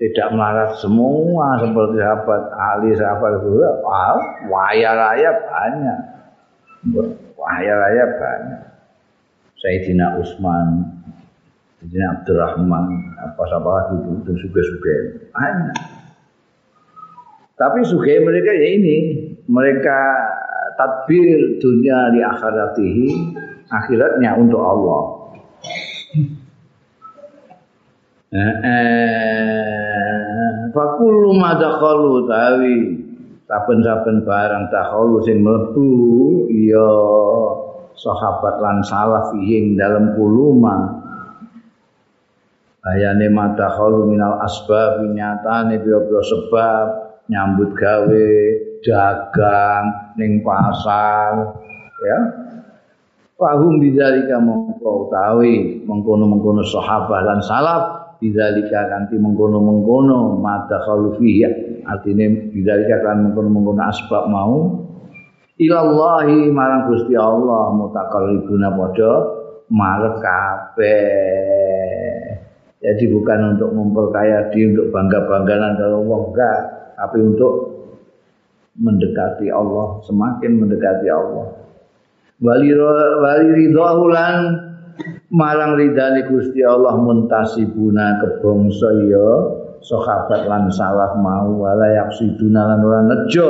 [0.00, 3.60] tidak melarat semua seperti sahabat Ali, sahabat itu.
[3.84, 4.16] Wah,
[4.48, 6.00] waya raya banyak.
[7.38, 8.62] Waya raya banyak.
[9.58, 10.86] Sayyidina Utsman,
[11.82, 12.86] Sayyidina Abdurrahman,
[13.18, 14.94] apa apa itu, itu suka-suka
[15.34, 15.78] banyak.
[17.58, 18.98] Tapi suge mereka ya ini,
[19.50, 19.98] mereka
[20.78, 23.06] tadbir dunia di akhiratihi,
[23.66, 25.02] akhiratnya untuk Allah.
[28.28, 30.18] Eh, eh,
[30.70, 32.78] fakulu madakhalu tawi
[33.48, 35.88] saben-saben barang dakhalu sing mlebu
[36.52, 36.92] ya
[37.96, 41.00] sahabat lan salaf ing dalam kuluma
[42.84, 46.86] ayane madakhalu minal asbab nyatane pira-pira sebab
[47.28, 48.30] nyambut gawe,
[48.80, 51.60] dagang ning pasar,
[52.00, 52.18] ya.
[53.38, 57.82] Fahum bidzalika mongko utawi mengkono-mengkono sahabat dan salaf
[58.18, 61.46] bidzalika kanthi mengkono-mengkono mata khalufi
[61.86, 64.82] artine bidzalika kan mengkono-mengkono asbab mau
[65.58, 69.12] ilallahi marang Gusti Allah mutakallibuna padha
[69.68, 70.96] marep kabeh.
[72.78, 76.58] Jadi bukan untuk memperkaya diri untuk bangga-bangganan kalau Allah enggak
[76.94, 77.52] tapi untuk
[78.78, 81.58] mendekati Allah, semakin mendekati Allah.
[82.38, 82.70] Wali
[83.18, 84.67] wali ridholan
[85.28, 89.30] marang ridani Gusti Allah muntasibuna kebangsa ya
[89.84, 93.48] sahabat lan salaf mau wala yaksiduna lan ora nejo.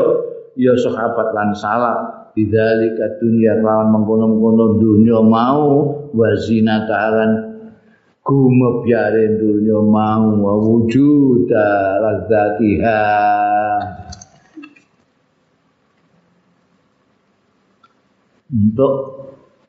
[0.59, 1.99] Ya sahabat lan salaf.
[2.35, 7.31] Bidzalika dunya lawan mengkono-mengkono dunya mau wazina ta'alan
[8.23, 13.03] gumebyare dunya mau wa wujuda ladzatiha
[18.55, 19.18] untuk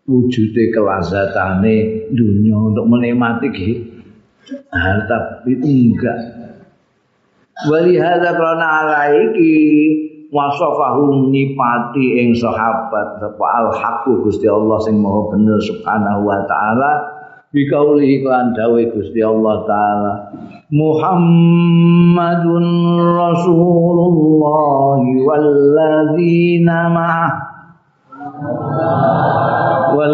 [0.10, 3.86] wujude kelazatane dunia untuk menikmati gitu.
[4.74, 6.20] Nah, tapi enggak.
[7.70, 9.53] Wali hadza krana alaiki
[10.34, 16.91] wasafahum nipati ing sahabat sapa al haqqu Gusti Allah sing maha bener subhanahu wa taala
[17.51, 20.14] bikauli iklan dawe Gusti Allah taala
[20.70, 22.66] Muhammadun
[23.12, 27.49] Rasulullah walladzina ma'ah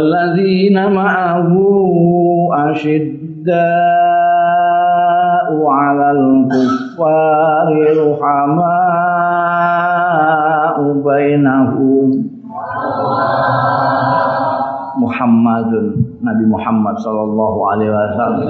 [0.05, 1.65] walladzina ma'ahu
[2.53, 3.57] ashidda'u
[5.65, 8.45] 'alal kuffari ruhama'u
[11.01, 12.09] bainahum
[14.95, 18.45] Muhammadun Nabi Muhammad sallallahu alaihi wasallam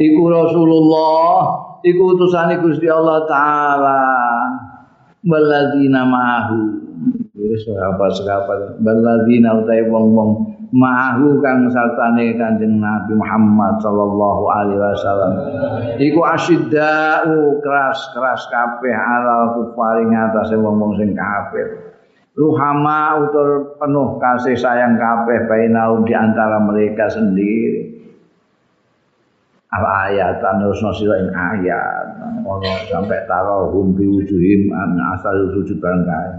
[0.00, 4.00] iku Rasulullah iku utusane Gusti Allah taala.
[5.26, 6.85] baladzina ma'ahu
[7.54, 15.32] sahabat-sahabat baladzina utai wong-wong ma'ahu kang sartane Kanjeng Nabi Muhammad sallallahu alaihi wasallam.
[16.00, 21.94] Iku asyiddau keras-keras kabeh alal kufari ngatasé wong-wong sing kafir.
[22.36, 27.96] Ruhama utur penuh kasih sayang kabeh bainau di antara mereka sendiri.
[29.72, 32.06] Al ayat terus sira ing ayat.
[32.86, 34.70] Sampai taro hum bi wujuhim
[35.16, 36.30] asal sujud bareng kae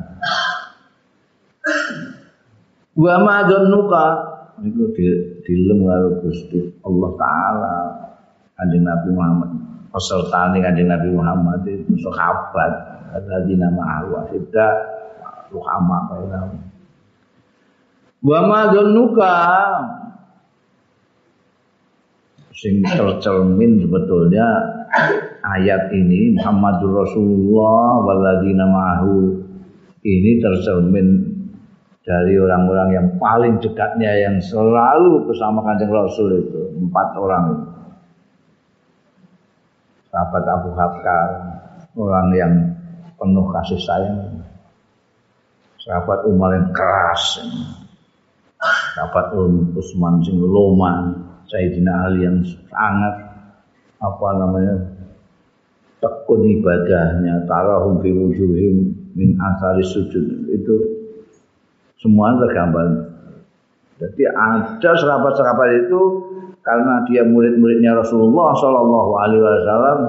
[2.98, 4.06] wa ma dzannuka
[4.66, 4.90] niku
[5.46, 7.76] dilem karo Gusti Allah taala
[8.58, 9.50] kanjeng Nabi Muhammad.
[9.94, 12.98] Pesertane kanjeng Nabi Muhammad itu sahabat.
[13.08, 14.76] Alladzina ma'ahu asyiddaq
[15.54, 16.60] ruhama bainahum.
[18.26, 19.34] Wa ma dzannuka
[22.58, 24.48] sing tercermin sebetulnya
[25.46, 29.46] ayat ini Muhammadur Rasulullah walladzina ma'ahu.
[30.02, 31.08] Ini tercermin
[32.08, 37.68] dari orang-orang yang paling dekatnya yang selalu bersama kanjeng Rasul itu empat orang itu.
[40.08, 41.28] sahabat Abu Bakar
[42.00, 42.54] orang yang
[43.20, 44.40] penuh kasih sayang.
[45.84, 47.44] Sahabat Umar yang keras.
[48.96, 49.36] Sahabat
[49.76, 51.12] Utsman sing loman
[51.52, 52.40] Sayyidina Ali yang
[52.72, 53.16] sangat
[54.00, 54.76] apa namanya
[56.00, 60.50] tekun ibadahnya tarahum fi wujuhim min asari sujud.
[60.50, 60.97] Itu
[62.02, 63.14] semua tergambar.
[63.98, 66.02] Jadi ada serapat-serapat itu
[66.62, 70.00] karena dia murid-muridnya Rasulullah Shallallahu Alaihi Wasallam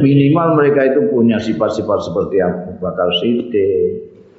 [0.00, 3.52] minimal mereka itu punya sifat-sifat seperti Abu Bakar Siddiq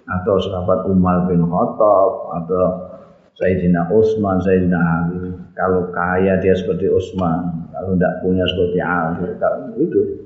[0.07, 2.11] atau sahabat Umar bin Khattab
[2.41, 2.63] atau
[3.37, 5.33] Sayyidina Utsman, Sayyidina Ali.
[5.53, 9.25] Kalau kaya dia seperti Utsman, kalau tidak punya seperti Ali,
[9.81, 10.20] itu.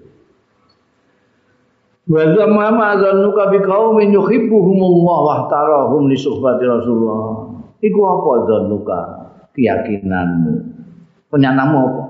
[2.06, 7.50] Wa zamma ma zannuka bi qaumin yuhibbuhumullah wa tarahum li suhbati Rasulullah.
[7.82, 9.00] Iku apa zannuka?
[9.58, 10.54] Keyakinanmu.
[11.34, 12.04] Penyanamu apa?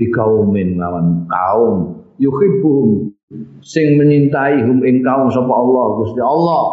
[0.00, 3.12] Bi qaumin lawan kaum yuhibbuhum
[3.60, 6.64] sing menyintai hum ing kaum sapa Allah Gusti Allah.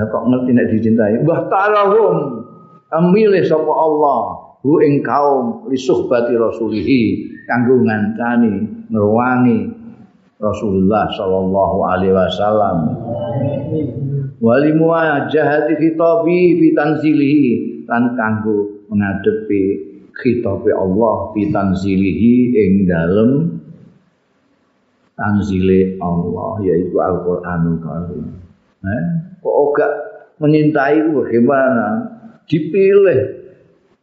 [0.00, 1.20] Lah kok ngerti nek dicintai?
[1.28, 2.40] Wa tarahum
[2.88, 4.20] amilih sapa Allah
[4.64, 8.88] hu ing kaum li suhbati rasulihi kanggo ngancani
[10.40, 12.78] Rasulullah sallallahu alaihi wasallam.
[14.40, 19.62] Wali muwajahati khitabi fi tanzilihi lan kanggo menghadapi
[20.16, 23.60] khitabe Allah fi tanzilihi ing dalem
[25.12, 28.24] tanzile Allah yaitu Al-Qur'anul Karim.
[28.80, 29.02] Eh?
[29.44, 29.92] kok enggak
[30.40, 31.86] menyintai bagaimana
[32.48, 33.44] dipilih.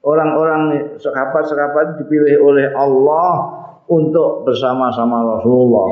[0.05, 3.57] Orang-orang sekapat-sekapat dipilih oleh Allah
[3.89, 5.89] untuk bersama-sama Rasulullah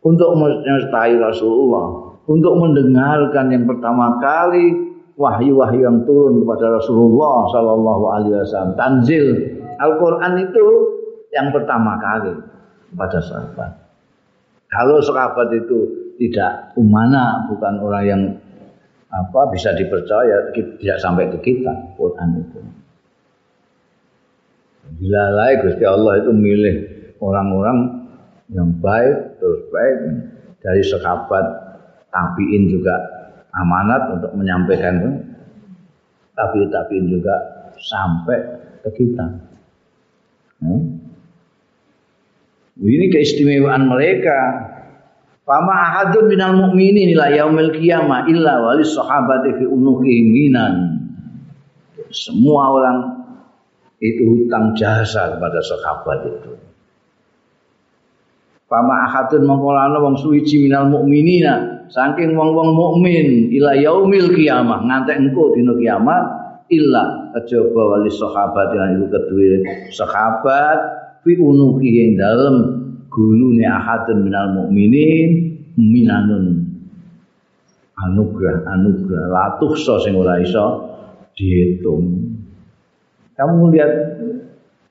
[0.00, 4.90] untuk menyertai Rasulullah, untuk mendengarkan yang pertama kali
[5.20, 8.72] wahyu-wahyu yang turun kepada Rasulullah Sallallahu Alaihi Wasallam.
[8.80, 9.26] Tanzil
[9.76, 10.64] Al-Quran itu
[11.36, 12.32] yang pertama kali
[12.88, 13.70] kepada sahabat.
[14.72, 15.78] Kalau sahabat itu
[16.16, 18.22] tidak umana, bukan orang yang
[19.10, 22.60] apa bisa dipercaya, tidak sampai ke kita Quran itu.
[25.00, 26.76] Bila lain Gusti Allah itu milih
[27.22, 27.99] orang-orang
[28.50, 29.98] yang baik terus baik
[30.60, 31.46] dari sekabat
[32.10, 32.94] tabiin juga
[33.54, 35.22] amanat untuk menyampaikan
[36.34, 37.36] tapi tabiin juga
[37.76, 38.38] sampai
[38.80, 39.26] ke kita.
[40.60, 41.00] Hmm?
[42.80, 44.38] Ini keistimewaan mereka.
[45.44, 50.96] Fama ahadun minal mu'minin ila yaumil qiyamah illa wali sahabati fi unuki minan.
[52.08, 52.98] Semua orang
[54.00, 56.52] itu hutang jasa kepada sahabat itu.
[58.70, 64.86] Fama ahadun mengkolana wong suwiji minal mukminina saking wong-wong mukmin ila yaumil kiamah.
[64.86, 66.24] Ngantek engko dina kiamat
[66.70, 69.58] illa kejaba wali sahabat yang itu kedua
[69.90, 70.78] sahabat
[71.26, 72.54] fi unuki yang dalam
[73.10, 76.70] gulune ahadun minal mukminin minanun.
[77.98, 80.94] Anugerah anugerah latuh so sing ora iso
[81.34, 82.38] dihitung.
[83.34, 83.92] Kamu lihat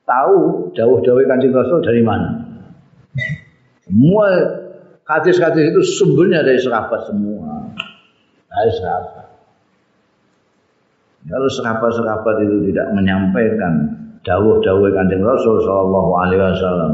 [0.04, 2.39] tahu jauh-jauh kancing rasul dari mana
[3.90, 4.26] semua
[5.02, 7.74] hadis-hadis itu sumbernya dari sahabat semua.
[8.46, 9.26] Dari sahabat.
[11.26, 13.72] Kalau sahabat-sahabat itu tidak menyampaikan
[14.22, 16.92] dawuh-dawuh kanjeng Rasul Shallallahu Alaihi Wasallam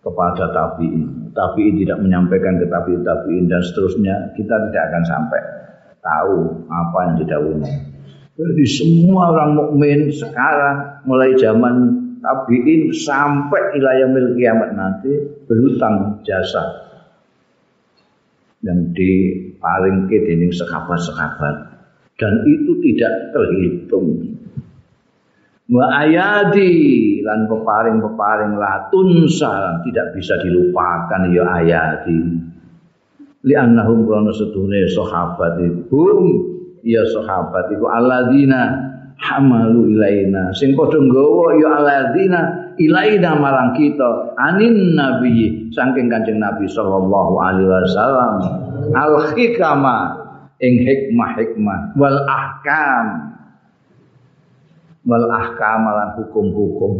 [0.00, 5.40] kepada tabiin, tabiin tidak menyampaikan ke tabiin, tabiin dan seterusnya, kita tidak akan sampai
[6.00, 6.36] tahu
[6.70, 7.72] apa yang didawuhnya.
[8.40, 15.12] Jadi semua orang mukmin sekarang mulai zaman tabiin sampai ilayah mil kiamat nanti
[15.48, 16.88] berhutang jasa.
[18.60, 18.92] Yang
[20.12, 21.80] ke dening sekabat-sekabat.
[22.20, 24.36] Dan itu tidak terhitung.
[25.70, 26.74] Wa ayadi
[27.24, 32.20] lan peparing-peparing latunsa tidak bisa dilupakan ya ayadi.
[33.40, 35.56] Li annahum krana sedune sahabat
[35.88, 36.20] hum
[36.84, 38.89] ya sahabat iku alladzina
[39.20, 40.50] hamalu ilaina.
[40.56, 42.40] Sing padha nggawa ya alladzina
[42.80, 44.34] ilaina marang kita.
[44.40, 48.34] Anin nabi saking kanjeng nabi sallallahu alaihi wasallam.
[48.96, 50.16] Al hikama
[50.58, 53.06] ing hikmah hikmah wal ahkam.
[55.04, 56.92] Wal ahkam lan hukum-hukum.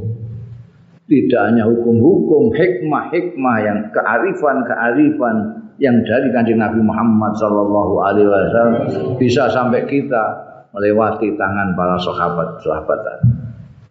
[1.10, 8.74] Tidak hanya hukum-hukum hikmah-hikmah yang kearifan-kearifan yang dari kanjeng Nabi Muhammad Sallallahu Alaihi Wasallam
[9.18, 13.26] bisa sampai kita melewati tangan para sahabat-sahabat tadi.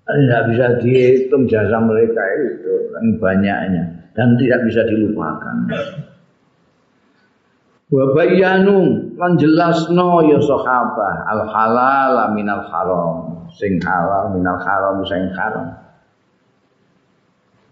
[0.09, 3.83] Tidak bisa dihitung jasa mereka itu, dan banyaknya
[4.17, 5.69] dan tidak bisa dilupakan.
[7.89, 15.25] wa bayyanu lan jelasno ya sahabat al halal minal haram sing halal minal haram sing
[15.33, 15.73] haram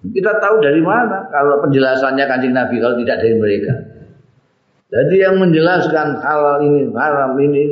[0.09, 3.73] kita tahu dari mana kalau penjelasannya kancing Nabi kalau tidak dari mereka
[4.89, 7.63] jadi yang menjelaskan halal ini haram ini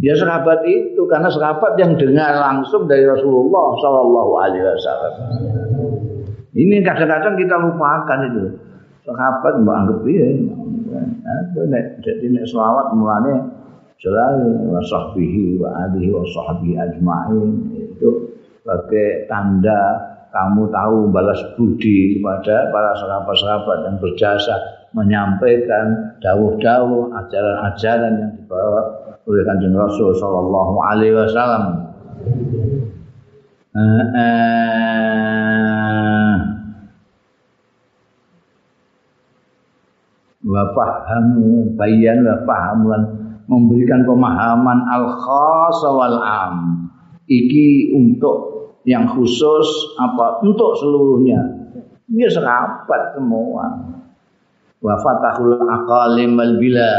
[0.00, 5.14] ya sahabat itu karena sahabat yang dengar langsung dari Rasulullah Shallallahu Alaihi Wasallam.
[6.50, 8.44] Ini kadang-kadang kita lupakan itu.
[9.06, 10.28] Sahabat mbak anggap dia
[11.70, 13.32] nek jadi nek selawat mulane
[14.00, 16.24] selalu wa sahbihi wa alihi wa
[16.84, 17.48] ajmain.
[17.76, 24.54] Itu sebagai tanda kamu tahu balas budi kepada para sahabat-sahabat yang berjasa
[24.94, 31.64] menyampaikan dawuh-dawuh ajaran-ajaran yang dibawa oleh kanjeng Rasul Shallallahu Alaihi Wasallam.
[40.40, 43.02] Wa fahamu bayan wa fahamuan
[43.46, 46.56] memberikan pemahaman al khas wal am.
[47.30, 48.36] Iki untuk
[48.82, 51.38] yang khusus apa untuk seluruhnya?
[52.10, 53.94] Dia serapat semua.
[54.82, 56.90] Wa fatahul aqalim wal bila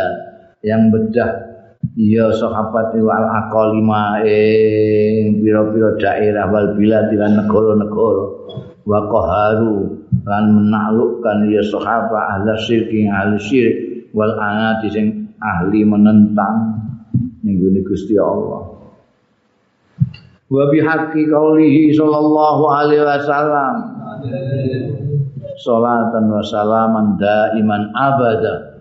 [0.64, 1.51] yang bedah
[1.96, 8.26] ya sahabat wal aqalima ing pira-pira daerah wal bila lan negara-negara.
[8.82, 13.78] Wa qaharu lan menaklukkan ya sahabat ahli syirki ahli syirik
[14.16, 16.80] wal anati sing ahli menentang.
[17.42, 18.72] Ning Gusti Allah.
[20.52, 23.76] Wa bihaqqi qaulihi sallallahu alaihi wasallam.
[25.62, 28.72] Salatan wa salaman daiman abada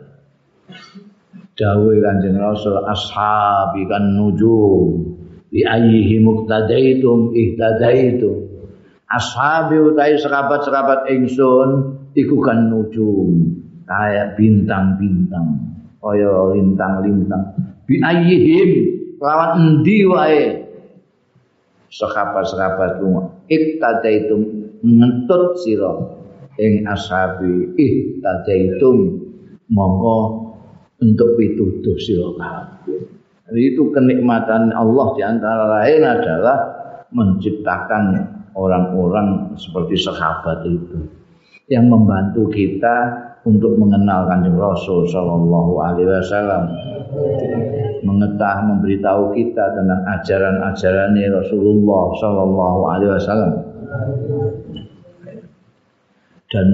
[1.61, 5.13] dawuh kanjeng Rasul ashabi kan nujum
[5.53, 8.49] bi ayyihi muqtadaitum ihtadaitum.
[9.11, 13.53] Ashabi utai serabat-serabat ingsun iku kan nujum
[13.85, 17.45] kayak bintang-bintang kaya lintang-lintang.
[17.85, 18.71] Bi ayyihim
[19.21, 20.65] lawan endi wae?
[21.91, 24.41] Serabat-serabat lunga iktadaitum
[24.81, 25.93] ngentut sira.
[26.57, 29.27] Ing ashabi ihtadaitum
[29.75, 30.50] monggo
[31.01, 33.01] untuk pituduh sira kabeh.
[33.51, 36.59] Itu kenikmatan Allah di antara lain adalah
[37.11, 38.05] menciptakan
[38.55, 41.11] orang-orang seperti sahabat itu.
[41.67, 42.97] Yang membantu kita
[43.43, 46.63] untuk mengenal kanjeng Rasul Shallallahu Alaihi Wasallam.
[48.07, 53.53] Mengetah memberitahu kita tentang ajaran-ajaran Rasulullah Shallallahu Alaihi Wasallam.
[56.51, 56.67] Dan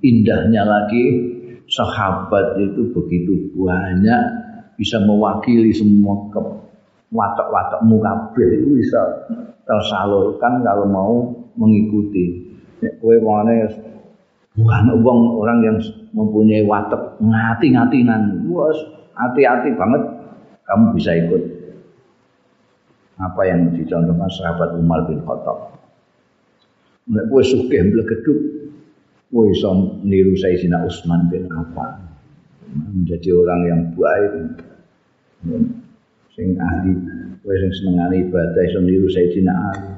[0.00, 1.04] indahnya lagi
[1.68, 4.22] sahabat itu begitu banyak
[4.80, 6.40] bisa mewakili semua ke
[7.12, 9.00] watak-watak kabeh itu bisa
[9.68, 11.14] tersalurkan kalau mau
[11.60, 12.48] mengikuti.
[13.02, 13.68] Kowe mane
[14.54, 15.76] bukan wong orang yang
[16.14, 18.48] mempunyai watak ngati-ngatinan.
[18.48, 18.78] Wes
[19.18, 20.02] hati-hati banget
[20.64, 21.42] kamu bisa ikut
[23.18, 25.74] apa yang dicontohkan sahabat Umar bin Khattab.
[27.10, 28.57] Nek kowe sugih mblegeduk
[29.28, 32.08] kowe iso niru Sayyidina Utsman bin Affan.
[32.68, 34.32] Menjadi orang yang baik
[36.36, 36.92] sing ahli
[37.40, 39.92] kowe sing senengane ibadah iso niru Sayyidina Ali.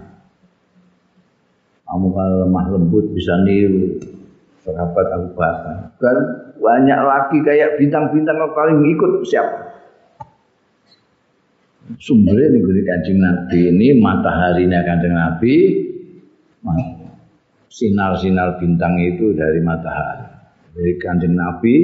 [1.91, 3.99] Kamu kalau lemah lembut bisa niru
[4.63, 5.91] sahabat Abu Bakar.
[5.99, 6.17] Dan
[6.61, 9.71] banyak lagi kayak bintang-bintang yang paling ikut siapa?
[11.99, 15.55] Sumbernya guri kancing Nabi ini mataharinya kancing Nabi,
[17.71, 20.27] sinar-sinar bintang itu dari matahari.
[20.75, 21.77] Dari kancing Nabi,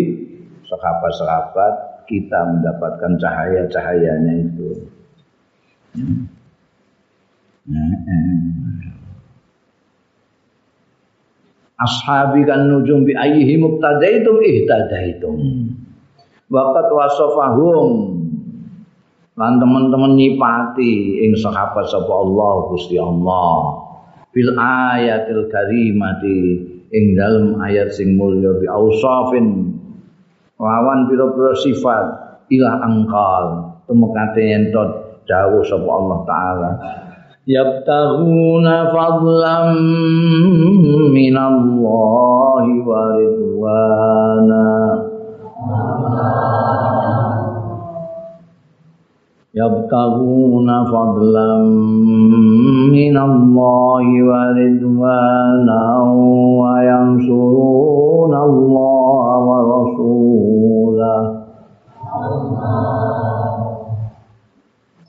[0.66, 4.70] sahabat-sahabat kita mendapatkan cahaya-cahayanya itu.
[11.76, 15.38] Ashabi kan nujum bi ayyihi muqtadaitum ihtadaitum.
[16.46, 17.90] Waqat wasafahum
[19.36, 23.85] lan teman-teman nyipati ing sahabat sapa Allah Gusti Allah
[24.36, 26.60] fil ayatil karimati
[26.92, 29.72] ing dalem ayat sing mulya bi ausafin.
[30.60, 32.06] Lawan pira-pira sifat
[32.52, 33.44] ilah angkal
[33.88, 36.70] tumekate entot dawuh sapa Allah taala.
[37.48, 39.68] Yabtaghuna fadlan
[41.16, 44.66] minallahi wa ridwana
[52.92, 55.80] minallahi wa ridwana
[56.60, 61.20] wa yansuruna Allah wa rasulah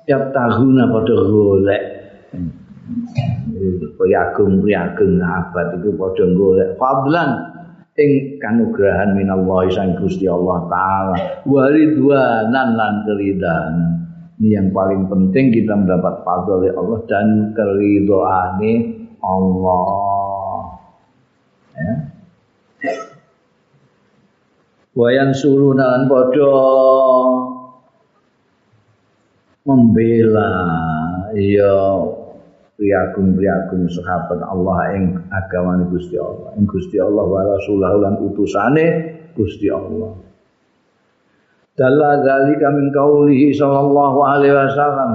[0.08, 1.84] tiap tahun pada golek.
[4.00, 6.80] Priagung priagung abad itu pada golek.
[6.80, 7.30] Fadlan
[8.00, 11.44] ing kanugrahan minallah sang Gusti Allah taala.
[11.44, 13.97] Waridwanan lan keridan
[14.38, 17.28] ini yang paling penting kita mendapat fadl oleh Allah dan
[17.58, 18.74] keridhaane
[19.22, 20.62] Allah
[21.74, 21.94] ya
[24.94, 26.54] wayan suruna lan padha
[29.66, 30.52] membela
[31.34, 31.76] ya
[32.78, 36.54] priagung-priagung sahabat Allah ing agamane Gusti Allah.
[36.56, 38.86] Ing Gusti Allah wa rasulah lan utusane
[39.34, 40.27] Gusti Allah.
[41.78, 45.12] Dalla zalika min qaulihi sallallahu alaihi wasallam.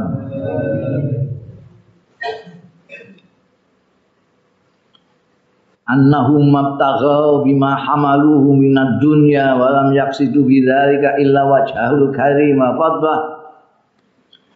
[5.93, 13.43] annahum mabtaghaw bima hamaluhu minad dunya wa lam yaqsidu bidzalika illa wajhahul karim fadlah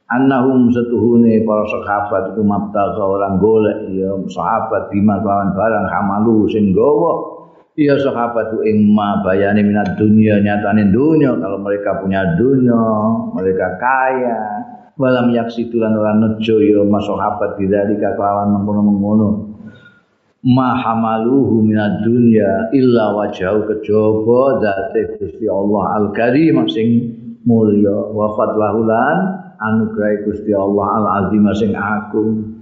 [0.09, 6.73] annahum setuhune para sahabat itu mabtaga orang golek ya sahabat bima lawan barang hamalu sing
[7.77, 11.37] ya sahabat ing ma bayane minat dunia nyatane dunia.
[11.37, 12.81] Kalau mereka punya dunia
[13.37, 14.41] mereka kaya.
[14.97, 19.29] Walam yaksitulan ora nejo ya mas sahabat bidzalika kelawan mengkono-mengkono.
[20.41, 26.89] Ma hamaluhu minad dunya illa wajahu kejaba zate Gusti Allah al-Karim sing
[27.45, 29.17] mulya wa fadlahulan
[29.61, 32.56] anugerah Gusti Allah al azim sing agung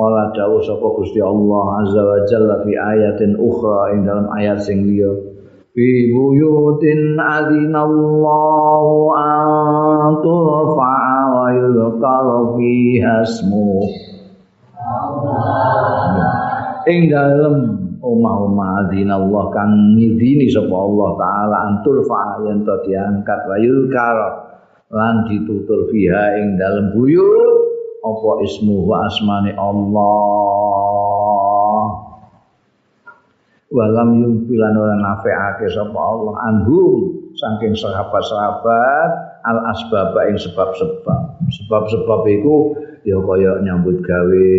[0.00, 4.88] Kala dawuh sapa Gusti Allah azza wa jalla fi ayatin ukhra ing dalam ayat sing
[4.88, 5.12] liya.
[5.76, 9.44] Fi buyutin adzinallahu an
[10.24, 13.76] turfa'a wa yudhkara fiha ismu.
[16.88, 17.56] Ing dalem
[18.00, 24.48] omah-omah adzinallah kang ngidini sapa Allah taala antur fa yen to diangkat wa yudhkara
[24.88, 27.69] lan ditutur fiha ing dalem buyut
[28.00, 30.90] apa ismu wa asmane Allah?
[33.70, 39.10] Walam yumpilan ora nafeake sapa Allah anhum saking sahabat-sahabat
[39.46, 41.46] al asbab ing sebab-sebab.
[41.54, 42.74] Sebab-sebab iku
[43.06, 44.50] ya kaya nyambut gawe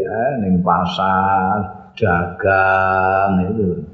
[0.00, 3.84] eh, ning pasar dagang itu.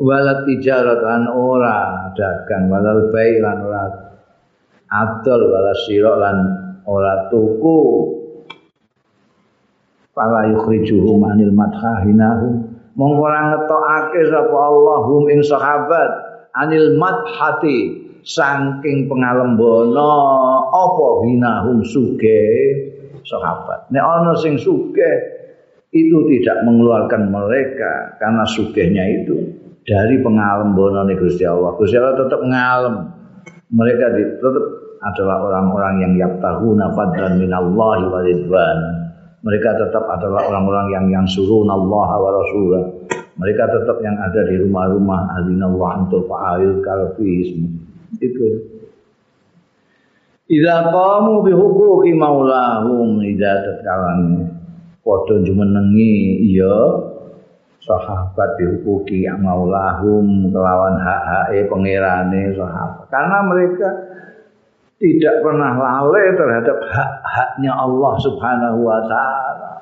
[0.00, 3.84] Walat tijaratan ora dagang walal bailan ora
[4.88, 6.38] adol wala sira lan
[6.88, 7.80] ora tuku.
[10.16, 12.66] Pala yukhrijuhum anil madhahinahum
[12.98, 16.10] mongko ora ngetokake sapa Allahum ing sahabat.
[16.58, 20.10] Anil madhati saking pengalembono
[20.74, 22.42] apa hinahum suge
[23.22, 23.86] sahabat.
[23.94, 25.38] Nek ana sing suge
[25.94, 29.54] itu tidak mengeluarkan mereka karena sugihnya itu
[29.86, 31.78] dari pengalembono Gusti Allah.
[31.78, 32.96] Gusti Allah tetap ngalem.
[33.68, 34.04] Mereka
[34.40, 34.64] tetap
[35.02, 38.78] adalah orang-orang yang yabtahuna fadlan minallahi wa ridwan.
[39.42, 42.84] Mereka tetap adalah orang-orang yang yang suruh Allah wa rasulah.
[43.38, 47.70] Mereka tetap yang ada di rumah-rumah adinallah untuk fa'ayul kalfism.
[48.18, 48.46] Itu.
[50.48, 54.48] Idza qamu bi huquqi maulahum idza tatkalane
[55.04, 57.08] padha jumenengi iya
[57.88, 63.06] sahabat dihukuki maulahum kelawan hak-hake pangerane sahabat.
[63.08, 63.88] Karena mereka
[64.98, 69.72] tidak pernah lalai terhadap hak-haknya Allah Subhanahu wa taala.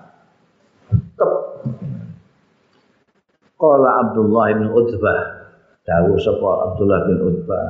[3.56, 5.20] Qala Abdullah bin Utbah,
[5.88, 7.66] dawu sapa Abdullah bin Utbah.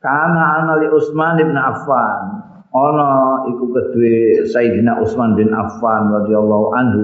[0.00, 2.48] Kana ana li Utsman bin Affan.
[2.72, 7.02] Ana iku kedue Sayyidina Utsman bin Affan radhiyallahu anhu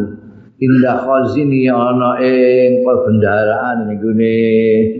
[0.62, 4.36] indah khazini ana ing perbendaraan ning gone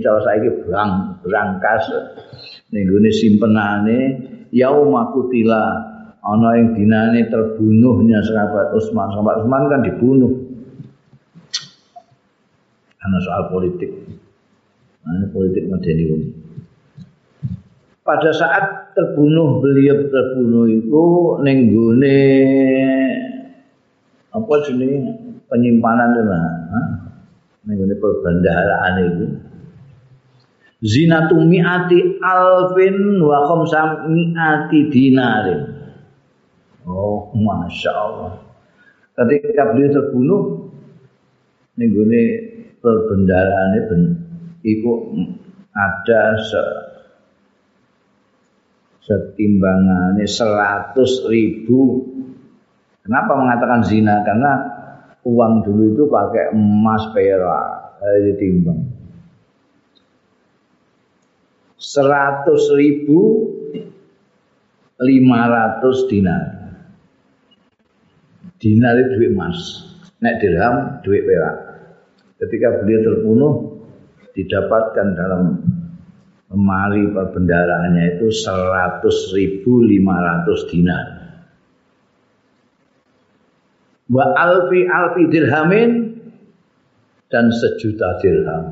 [0.02, 1.86] cara saiki brang brangkas
[2.74, 3.98] ning gone simpenane
[4.53, 5.65] yauma kutila
[6.23, 9.11] ana ing dinane terbunuhnya sahabat Utsman.
[9.11, 10.33] Sahabat Utsman kan dibunuh.
[13.03, 13.91] Karena soal politik.
[15.03, 16.23] Nah, ini politik modern
[18.07, 21.05] Pada saat terbunuh beliau terbunuh itu
[21.43, 22.23] nenggune
[24.31, 25.11] apa jenis
[25.51, 26.47] penyimpanan itu lah.
[27.66, 29.27] Nenggune perbendaharaan itu
[30.83, 35.61] zinatu mi'ati alfin wa khamsa mi'ati dinarin.
[36.83, 38.43] Oh, Masya Allah.
[39.15, 40.43] Ketika beliau terbunuh,
[41.79, 42.19] ini
[42.83, 43.71] perbendaraan
[44.67, 44.91] itu
[45.71, 46.63] ada se
[49.03, 52.03] setimbangannya seratus ribu.
[53.03, 54.23] Kenapa mengatakan zina?
[54.23, 54.53] Karena
[55.27, 58.91] uang dulu itu pakai emas perak, ditimbang
[61.93, 63.52] seratus ribu
[64.97, 66.44] lima ratus dinar.
[68.56, 69.59] Dinar itu duit emas,
[70.23, 71.56] nek dirham duit perak.
[72.39, 73.55] Ketika beliau terbunuh,
[74.32, 75.60] didapatkan dalam
[76.48, 81.06] lemari perbendaraannya itu 100.500 dinar.
[84.12, 85.90] Wa alfi alfi dirhamin
[87.31, 88.64] dan sejuta dirham.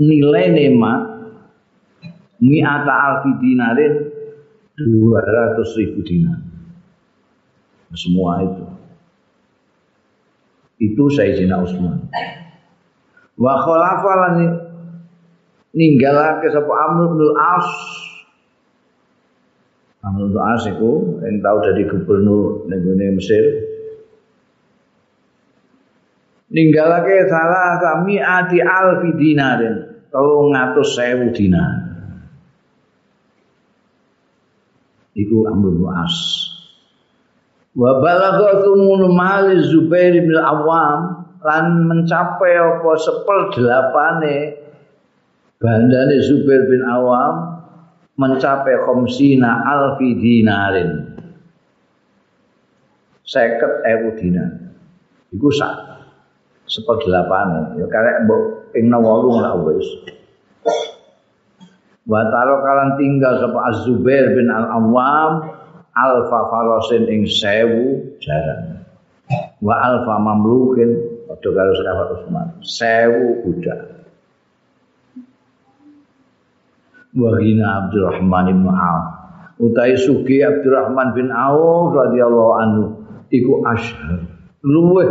[0.01, 0.93] nilai nema
[2.41, 3.95] mi'ata alfi dinarin
[4.81, 6.41] 200 ribu dinar.
[7.95, 8.65] Semua itu.
[10.83, 12.11] Itu Sayyidina Utsman
[13.35, 14.37] wa khalafa lan
[15.75, 17.69] ninggalake sapa Amr bin As
[20.05, 23.73] Amr bin As iku yang tahu dari gubernur ning Mesir.
[26.53, 31.73] Ninggalake salah kami ati alfi dinarin tolong ngatus sewu dinar.
[35.17, 36.17] Iku Amr bin As.
[37.75, 44.37] Wa balagha tumun mal Zubair bin Awam lan mencapai apa seperdelapane
[45.59, 47.54] bandane Zubair bin Awam
[48.15, 50.91] mencapai khamsina alfi dinarin.
[53.25, 54.51] Seket ewu dinar.
[55.33, 55.73] Iku sak
[56.69, 57.81] seperdelapane.
[57.81, 59.89] Ya karek mbok ping 8 lah wis.
[62.05, 65.33] Wa kalan tinggal sapa Az-Zubair bin Al-Awwam
[65.97, 68.85] alfa farasin ing sewu jaran.
[69.65, 73.94] Wa alfa mamlukin padha karo sahabat Utsman, sewu budak.
[77.15, 79.07] Wa hina Abdurrahman bin Auf.
[79.63, 82.83] Utai suki Abdurrahman bin Auf radhiyallahu anhu
[83.31, 84.27] iku asyhar.
[84.67, 85.09] Luweh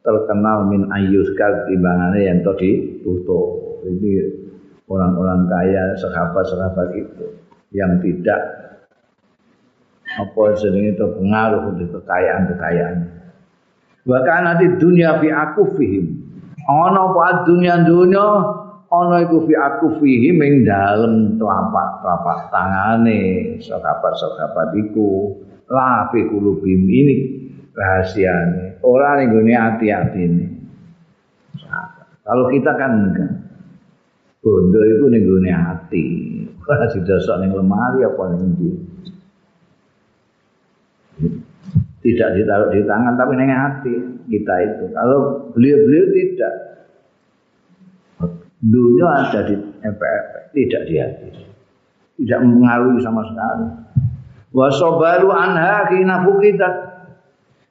[0.00, 3.60] terkenal min ayyus timbangane yang tadi tutup.
[3.82, 4.12] Ini
[4.86, 7.26] orang-orang kaya, sahabat-sahabat itu
[7.74, 8.40] yang tidak
[10.12, 12.98] apa jenenge itu pengaruh untuk kekayaan-kekayaan.
[14.04, 16.20] Bahkan nanti dunia fi aku fihim.
[16.68, 18.26] Ana apa dunia dunia
[18.92, 25.40] ana iku fi aku fihim ing dalem telapak-telapak tangane sahabat-sahabat iku
[25.72, 27.16] la fi kulubim ini
[27.72, 28.84] rahasiane.
[28.84, 30.46] Ora ning gone ati-atine.
[32.22, 33.32] Kalau kita kan enggak.
[34.42, 36.06] bondo iku ning gone ati
[36.66, 38.70] ora didosok ning lemari apa ning ndi
[42.02, 43.94] tidak ditaruh di tangan tapi ning hati
[44.26, 46.54] kita itu kalau beliau-beliau tidak
[48.62, 50.94] dunia ada di MPR tidak di
[52.22, 53.66] tidak mengaruhi sama sekali.
[54.54, 56.68] Wasobaru anha kina kita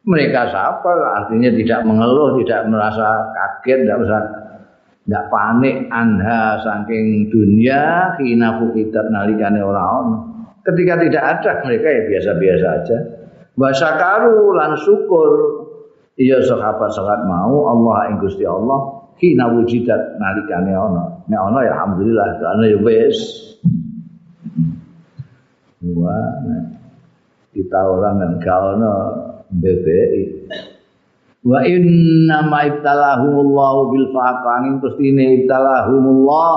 [0.04, 4.20] mereka sabar artinya tidak mengeluh tidak merasa kaget tidak usah
[5.06, 5.88] tidak panik.
[5.94, 10.28] Anha saking dunia hina fukitat nalikane orang
[10.68, 12.98] ketika tidak ada mereka ya biasa-biasa aja.
[13.56, 15.32] Wasakaru lan syukur.
[16.20, 21.22] Iya sahabat-sahabat mau Allah ing Gusti Allah hina wujidat nalikane ana.
[21.30, 23.18] Nek ana ya alhamdulillah ana ya wis.
[25.81, 26.34] Wah
[27.52, 28.95] kita orang yang kau no
[29.52, 30.23] BBI
[31.43, 36.52] wa inna ma ibtalahumullahu bil faqanin pestine ibtalahumullah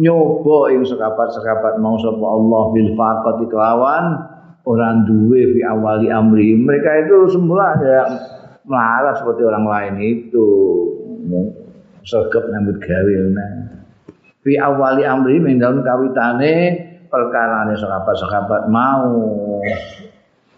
[0.00, 4.04] nyoba ing sekabat-sekabat mau sapa Allah bil faqati kelawan
[4.64, 8.02] orang duwe fi awali amri mereka itu semula ya
[8.64, 10.48] melarat seperti orang lain itu
[12.04, 13.14] sergap nyambut gawe
[14.44, 16.54] fi awali amri ing dalem kawitane
[17.08, 19.60] perkarane sekabat-sekabat mau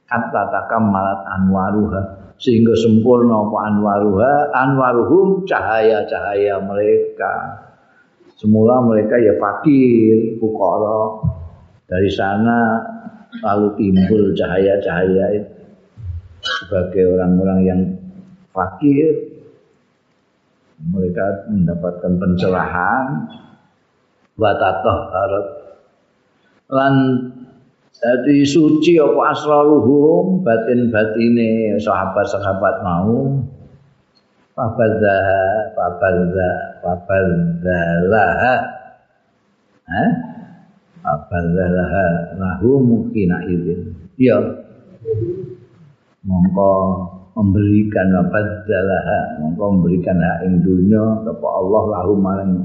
[0.07, 2.03] kata takam malat anwaruha
[2.37, 7.67] sehingga sempurna apa anwaruha anwaruhum cahaya-cahaya mereka
[8.37, 11.25] Semula mereka ya fakir, fukara.
[11.89, 12.85] Dari sana
[13.41, 15.41] lalu timbul cahaya-cahaya
[16.45, 17.81] sebagai orang-orang yang
[18.53, 19.26] fakir.
[20.77, 23.05] Mereka mendapatkan pencerahan.
[24.37, 25.47] Watatoh harap.
[26.69, 26.95] Lan
[27.97, 33.41] jadi suci apa asraluhum batin-batine sahabat-sahabat mau
[34.53, 35.21] fabadha,
[36.85, 38.43] fabadhalah.
[39.89, 40.11] Eh?
[41.01, 41.93] Fabadhalah
[42.37, 43.97] lahum kina idin.
[44.21, 44.37] Ya.
[46.27, 46.75] Mongko
[47.37, 52.65] memberikan fabadhalah, mongko memberikan hak ing dunya kepada Allah lahum maring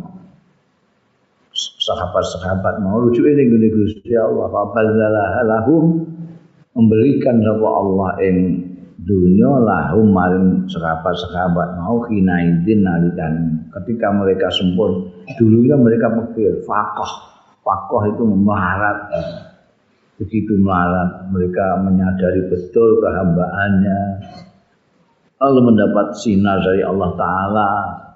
[1.52, 4.48] sahabat-sahabat mau rujuk ini gini Gusti Allah.
[4.48, 6.08] Fabadhalah lahum
[6.72, 8.38] memberikan sapa Allah ing
[9.04, 13.68] dunia lahum maring serapat-serapat mau kinaidin nalikan.
[13.76, 17.12] Ketika mereka sempur dulunya mereka pikir fakoh
[17.68, 19.12] fakoh itu melarat.
[20.16, 24.00] Begitu melarat mereka menyadari betul kehambaannya
[25.42, 27.70] lalu mendapat sinar dari Allah Ta'ala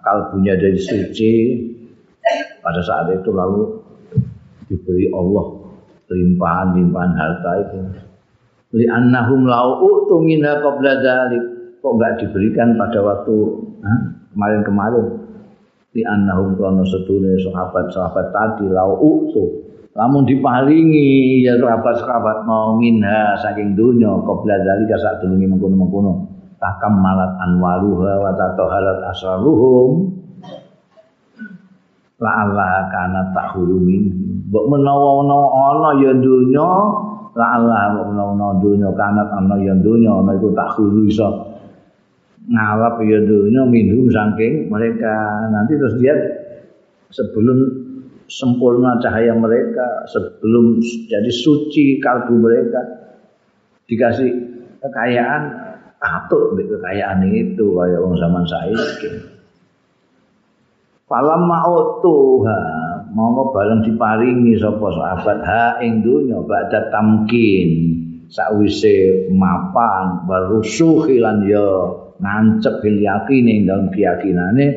[0.05, 1.33] kalbunya dari suci
[2.61, 3.81] pada saat itu lalu
[4.69, 5.45] diberi Allah
[6.05, 7.77] limpahan-limpahan harta itu.
[8.77, 11.43] Li annahum lau utu minha qabla dzalik
[11.81, 13.35] kok enggak diberikan pada waktu
[14.33, 15.05] kemarin-kemarin?
[15.97, 19.65] Li annahum kana sedune sahabat-sahabat tadi lau utu
[19.95, 27.31] lamun diparingi ya sahabat-sahabat mau minha saking dunya qabla dzalika sak durunge mengkono-mengkono takam malat
[27.41, 30.11] anwaruha wa tataharat asraruhum.
[32.15, 34.07] La Allah kana tahurumin
[34.47, 36.69] mbok menawa-menawa ana ya dunya
[37.35, 41.27] la Allah menawa dunya kanat ana ya dunya ana iku tak guru iso.
[42.47, 45.11] Ngalap ya dunya minum saking mereka.
[45.51, 46.15] Nanti terus dia
[47.11, 47.83] sebelum
[48.25, 52.81] sempurna cahaya mereka sebelum jadi suci kalbu mereka
[53.85, 54.31] dikasih
[54.81, 55.64] kekayaan
[56.05, 59.09] katut kekayaan itu kayak orang zaman saiki.
[61.05, 62.61] Falam ma'utuha
[63.13, 67.69] monggo bareng diparingi sapa sahabat ha ing donya badha tamkin
[68.29, 74.67] sakwise mapan barusuhi lan ya nancep bil yakin ing dalem keyakinane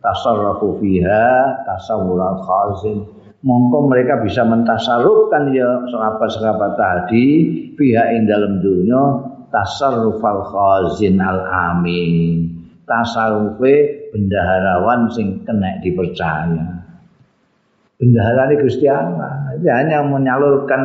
[0.00, 3.04] tasarrufu fiha tasawwur khazin.
[3.44, 7.26] Mongko mereka bisa mentasarrufkan ya sahabat-sahabat tadi
[7.76, 12.50] pihak ing dalam dunia tasarrufal khazin al amin
[12.82, 16.84] tasarrufe bendaharawan sing kena dipercaya
[18.04, 19.56] bendahara ini Gusti Allah.
[19.56, 20.82] Hanya menyalurkan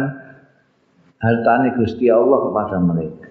[1.19, 3.27] harta Gusti Allah kepada mereka.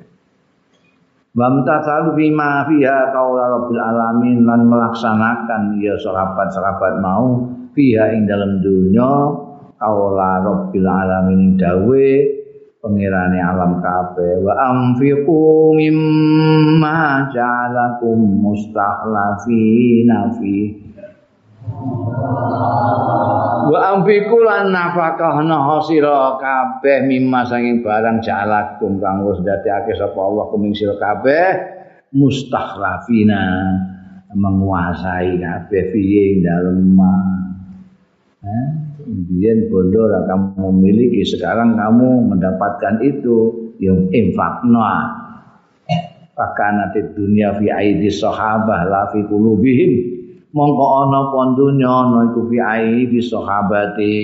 [1.39, 7.47] Wamtathalu bima fiha qaula rabbil alamin lan melaksanakan ya sahabat-sahabat mau
[7.79, 9.13] fiha ing dalam dunya
[9.79, 12.11] qaula rabbil alamin dawe
[12.79, 14.43] pengirane alam kabeh.
[14.43, 20.57] Wa anfiqu mimma ja'alakum mustakhlafina fi.
[23.69, 30.49] Wa amfiku lan nafakahna sira kabeh mimma saking barang jalakum kang wis dadekake sapa Allah
[30.49, 31.47] kuming sira kabeh
[32.17, 33.45] mustakhlafina
[34.33, 36.97] menguasai kabeh piye dalem
[38.49, 45.17] eh Biyen bondo kamu memiliki sekarang kamu mendapatkan itu yang infakna.
[46.39, 49.93] Nanti dunia fi aidi sahabah la fi qulubihim.
[50.53, 54.17] Mongko ana pondunya ana iku fi aibi sahabati.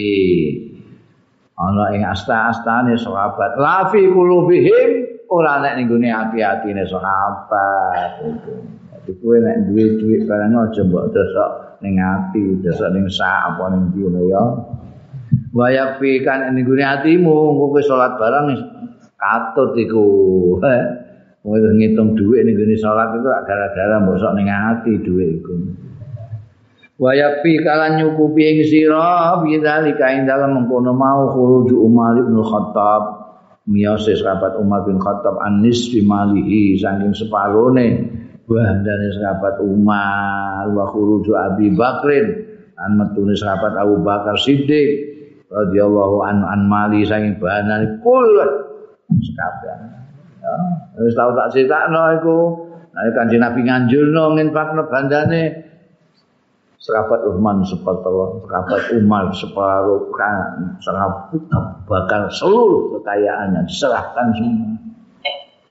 [1.56, 3.56] Ana ing asta-astane sahabat.
[3.59, 4.90] La fi qulubihim
[5.32, 8.20] ora nek ning gone ati-atine sahabat
[9.12, 11.51] kowe nek duwe duit barang aja mbok dosok
[11.85, 14.44] ning ati, dosok ning sak apa ning ndi ya.
[15.52, 18.47] Wa yakfi kan ning gone atimu, kowe salat barang
[19.20, 20.06] katut iku.
[20.64, 20.82] Eh,
[21.44, 25.55] kowe ngitung duit ning gone salat itu gara-gara mbok sok ning ati duit iku.
[26.94, 33.02] wa yakfi kalan nyukupi ing sira bidzalika ing dalem mengkono mau khuruju Umar bin Khattab
[33.66, 37.86] miyose sahabat Umar bin Khattab anis fi malihi saking separone
[38.44, 42.26] bandane sahabat Umar wa khuruju Abi Bakrin
[42.76, 44.88] an metune sahabat Abu Bakar Siddiq
[45.48, 48.28] radhiyallahu an an mali saking bandane kul.
[49.04, 49.76] Sekabeh
[50.44, 50.54] ya
[51.00, 52.38] wis tau tak critakno iku.
[52.94, 55.42] Nek kanjeng Nabi nganjurno nginfakno bandane
[56.84, 61.32] sahabat Uthman separuh, sahabat Umar separuh, kan, sahabat
[61.88, 64.68] bakal seluruh kekayaannya diserahkan semua.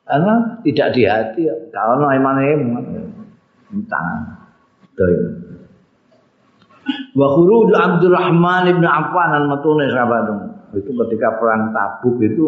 [0.03, 2.84] Karena tidak di hati, kalau iman iman,
[3.88, 4.19] tangan.
[7.15, 10.30] wa khuruj Abdurrahman ibn Affan al matune sahabat
[10.75, 12.45] itu ketika perang Tabuk itu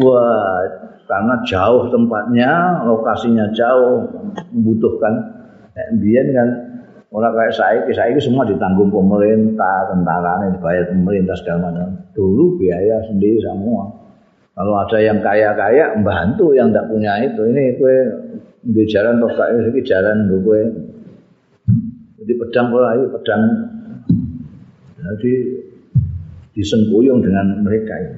[0.00, 0.64] wah
[1.04, 4.08] karena jauh tempatnya lokasinya jauh
[4.54, 5.34] membutuhkan
[5.74, 6.48] Biar kan
[7.10, 11.98] orang kayak saya, saya itu semua ditanggung pemerintah, tentara dibayar pemerintah segala macam.
[12.14, 13.90] Dulu biaya sendiri semua.
[14.54, 17.42] Kalau ada yang kaya-kaya, membantu yang tidak punya itu.
[17.42, 17.96] Ini kue
[18.62, 20.60] di jalan toh kayak ini jalan gue.
[22.22, 23.42] Jadi pedang pola itu pedang.
[24.94, 25.32] Jadi
[26.54, 28.16] disengkuyung dengan mereka itu.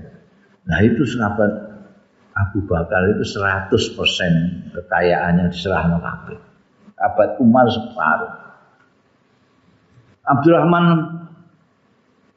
[0.69, 1.51] Nah itu sahabat
[2.37, 6.39] Abu Bakar itu 100% kekayaannya diserahkan kabeh.
[7.01, 8.33] Abad Umar separuh.
[10.27, 10.87] Abdurrahman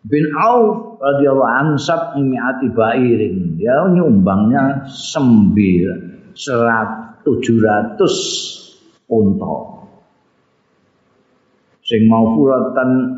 [0.07, 3.55] bin Auf radhiyallahu anhu sab mi'ati bairin.
[3.55, 8.15] Dia nyumbangnya sembilan serat tujuh ratus
[9.07, 9.57] unta.
[11.81, 13.17] Sing mau furatan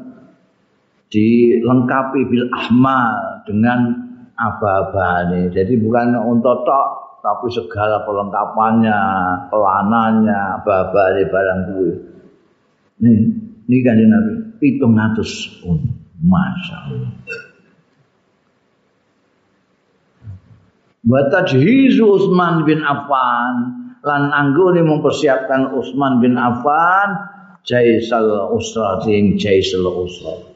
[1.12, 3.80] dilengkapi bil ahmal dengan
[4.40, 5.52] aba-abane.
[5.52, 6.88] Jadi bukan unta tok
[7.22, 9.00] tapi segala perlengkapannya,
[9.52, 11.94] pelanannya, aba-abane barang kuwi.
[13.02, 13.20] Nih,
[13.68, 16.02] ini kan Nabi, hitung ratus unta.
[16.22, 17.51] Masya Allah.
[21.02, 23.54] Wa tajhizu Utsman bin Affan
[24.06, 27.10] lan anggone mempersiapkan Utsman bin Affan
[27.66, 30.50] jaisal usra sing jaisal usra.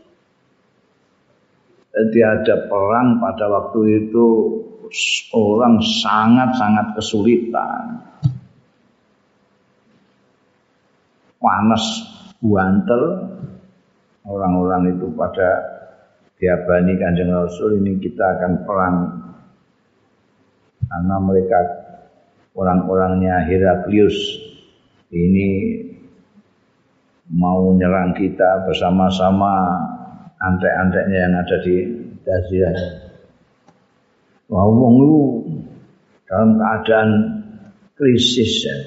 [1.95, 4.27] Jadi ada perang pada waktu itu
[5.33, 8.03] orang sangat-sangat kesulitan.
[11.39, 11.85] Panas
[12.41, 13.31] buantel
[14.27, 15.61] orang-orang itu pada
[16.35, 18.95] diabani kanjeng Rasul ini kita akan perang
[20.95, 21.59] karena mereka
[22.55, 24.15] orang-orangnya Heraklius
[25.11, 25.75] ini
[27.35, 29.75] mau nyerang kita bersama-sama
[30.39, 31.75] antek-anteknya yang ada di
[32.23, 32.79] Jazirah.
[34.47, 35.21] Wah, wong itu
[36.31, 37.09] dalam keadaan
[37.99, 38.77] krisis ya.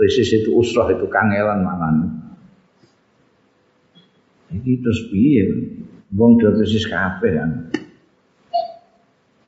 [0.00, 1.96] Krisis itu usrah itu kangelan mangan.
[4.48, 5.44] Iki terus piye?
[6.16, 7.50] Wong dosis kabeh kan.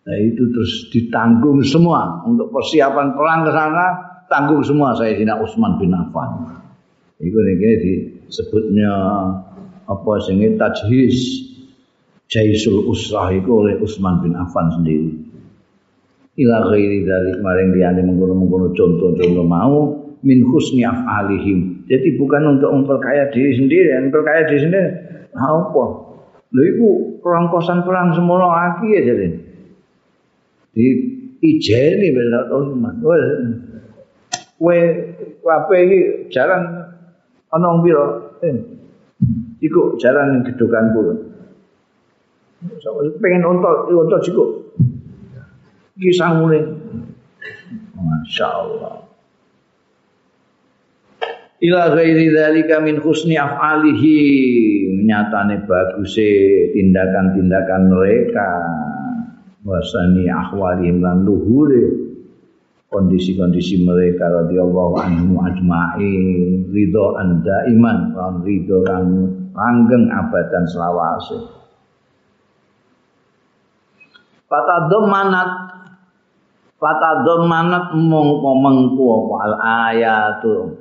[0.08, 3.86] Nah itu terus ditanggung semua untuk persiapan perang ke sana
[4.32, 6.48] tanggung semua saya Sayyidina Utsman bin Affan.
[7.20, 8.92] Iku nek disebutnya
[9.84, 11.44] apa sing tajhis
[12.24, 15.12] Jaisul Usrah itu oleh Utsman bin Affan sendiri.
[16.40, 19.92] Ila ghairi dari kemarin liyane mengkono-mengkono contoh-contoh mau
[20.24, 21.84] min husni af'alihim.
[21.84, 24.88] Jadi bukan untuk memperkaya diri sendiri, memperkaya diri sendiri.
[25.36, 25.84] Apa?
[26.48, 29.47] Lha iku perang kosan perang semono aki ya jadi.
[30.74, 30.86] Di
[31.42, 33.00] ijeni benar Utsman.
[33.04, 33.22] Wes
[34.58, 34.78] kowe
[35.44, 36.00] kabeh iki
[36.34, 36.62] jalan
[37.54, 38.04] ana wong pira?
[38.42, 38.56] Eh,
[39.62, 41.30] iku jalan ning gedokanku.
[43.22, 44.74] pengen unta, unta cukup.
[45.94, 46.62] Kisah mulai.
[47.94, 49.08] Masya Allah.
[51.58, 54.14] ila ghairi dzalika min husni af'alihi
[55.02, 56.30] nyatane baguse
[56.74, 58.48] tindakan-tindakan mereka
[59.66, 62.08] wasani ahwalihim lan luhure
[62.88, 69.06] kondisi-kondisi mereka radhiyallahu anhum ajma'in ridho anda iman lan ridho lan
[69.52, 71.38] langgeng abadan selawase.
[74.48, 75.50] Fatadhammanat
[76.78, 80.78] Fatadhammanat mongko mengko al ayatu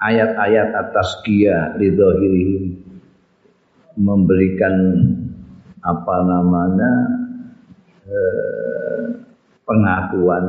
[0.00, 2.80] ayat-ayat atas kia ridhohirihim
[4.00, 4.74] memberikan
[5.84, 7.19] apa namanya
[9.64, 10.44] pengakuan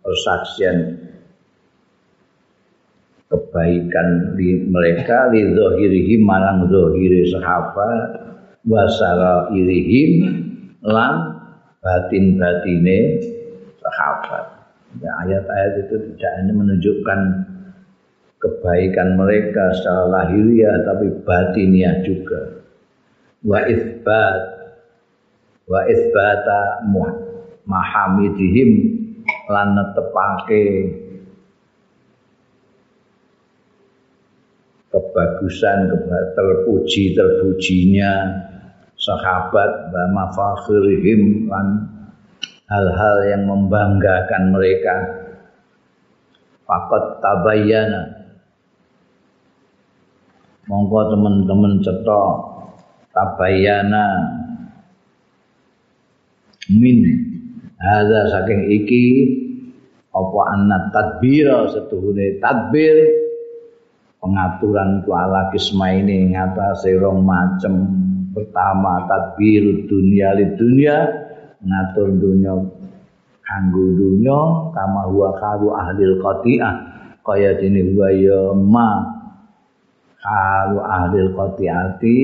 [0.00, 0.98] persaksian
[3.32, 8.20] kebaikan di mereka ridhohirihim marang zohiri sahabat
[8.68, 10.12] wasara irihim
[10.84, 11.40] lan
[11.80, 13.18] batin batine
[13.80, 14.44] sahabat.
[15.00, 17.20] Ya, ayat-ayat itu tidak hanya menunjukkan
[18.36, 22.60] kebaikan mereka secara lahiriah tapi batiniah juga.
[23.40, 23.64] Wa
[25.66, 26.82] wa isbata
[27.66, 28.70] mahamidihim
[29.46, 30.66] lan netepake
[34.92, 35.88] kebagusan
[36.36, 38.12] terpuji terpujinya
[38.98, 41.66] sahabat wa mafakhirihim lan
[42.72, 44.96] hal-hal yang membanggakan mereka.
[46.64, 48.02] Fakat tabayyana.
[50.70, 52.32] Monggo teman-teman cetok
[53.10, 54.06] tabayana
[56.78, 57.00] min.
[57.82, 59.04] Hadza saking iki
[60.12, 62.94] apa anna tadbira setuhune tadbir?
[64.22, 67.74] Pengaturan ku ala kisma ini ngatasi rong macem.
[68.30, 71.10] Pertama tadbir dunia li dunia
[71.58, 72.54] ngatur dunia
[73.42, 76.74] kanggo dunia kama huwa kalu ahli qati'ah.
[77.22, 78.90] Kaya dene huwa ya ma
[80.22, 82.18] kalu ahli qati'ati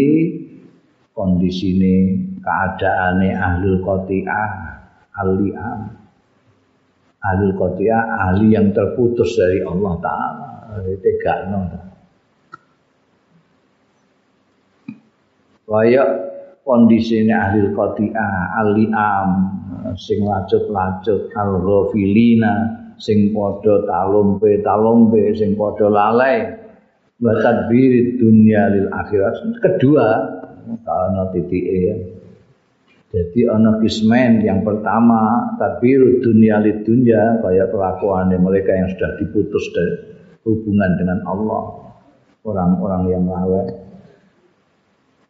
[1.19, 4.51] kondisine keadaane ahli qati'ah
[5.21, 5.53] ahli
[7.21, 10.49] ahli qati'ah ahli yang terputus dari Allah taala.
[10.79, 11.61] Tegakno
[15.69, 16.05] kaya
[16.65, 19.31] kondisine ahli qati'ah ahli am
[20.01, 22.53] sing lacut-lacut al-ghafilina
[22.97, 26.57] sing padha talumpe sing padha lalai.
[27.19, 29.43] Wa tadbir dunya lil akhirat.
[29.59, 30.07] Kedua
[30.87, 31.97] ana titike ya
[33.09, 39.65] jadi ana kismen yang pertama tadbir dunia lid dunya kaya kelakuan mereka yang sudah diputus
[39.73, 39.95] dari
[40.45, 41.89] hubungan dengan Allah.
[42.45, 43.89] Orang-orang yang lalai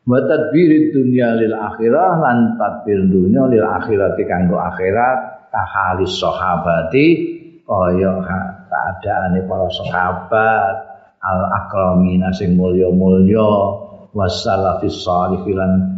[0.09, 7.07] wa tadbir dunya lil akhirah lan tadbir dunya lil akhirat kanggo akhirat tahalis sahabati
[7.69, 10.75] kaya keadaane para sahabat
[11.21, 13.53] al akramina sing mulya-mulya
[14.17, 15.98] wasalafis salihin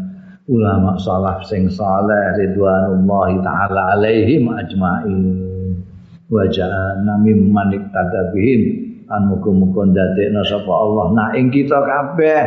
[0.51, 5.23] ulama salaf sing saleh ridwanullahi taala alaihim ajmain.
[6.27, 8.61] Wa ja'alna mimman iktadabihim
[9.11, 11.07] an muga-muga ndadekna sapa Allah.
[11.15, 12.43] Nah ing kita kabeh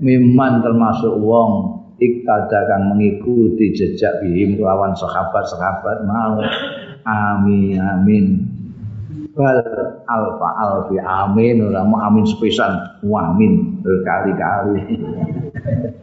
[0.00, 6.40] miman termasuk wong iktada kang mengikuti jejak bihim lawan sahabat-sahabat mau.
[7.04, 8.24] Amin amin.
[9.36, 9.60] Bal
[10.08, 11.64] alfa alfi amin.
[11.64, 13.04] Ora mau amin sepisan.
[13.04, 13.80] Amin.
[13.84, 14.80] Berkali-kali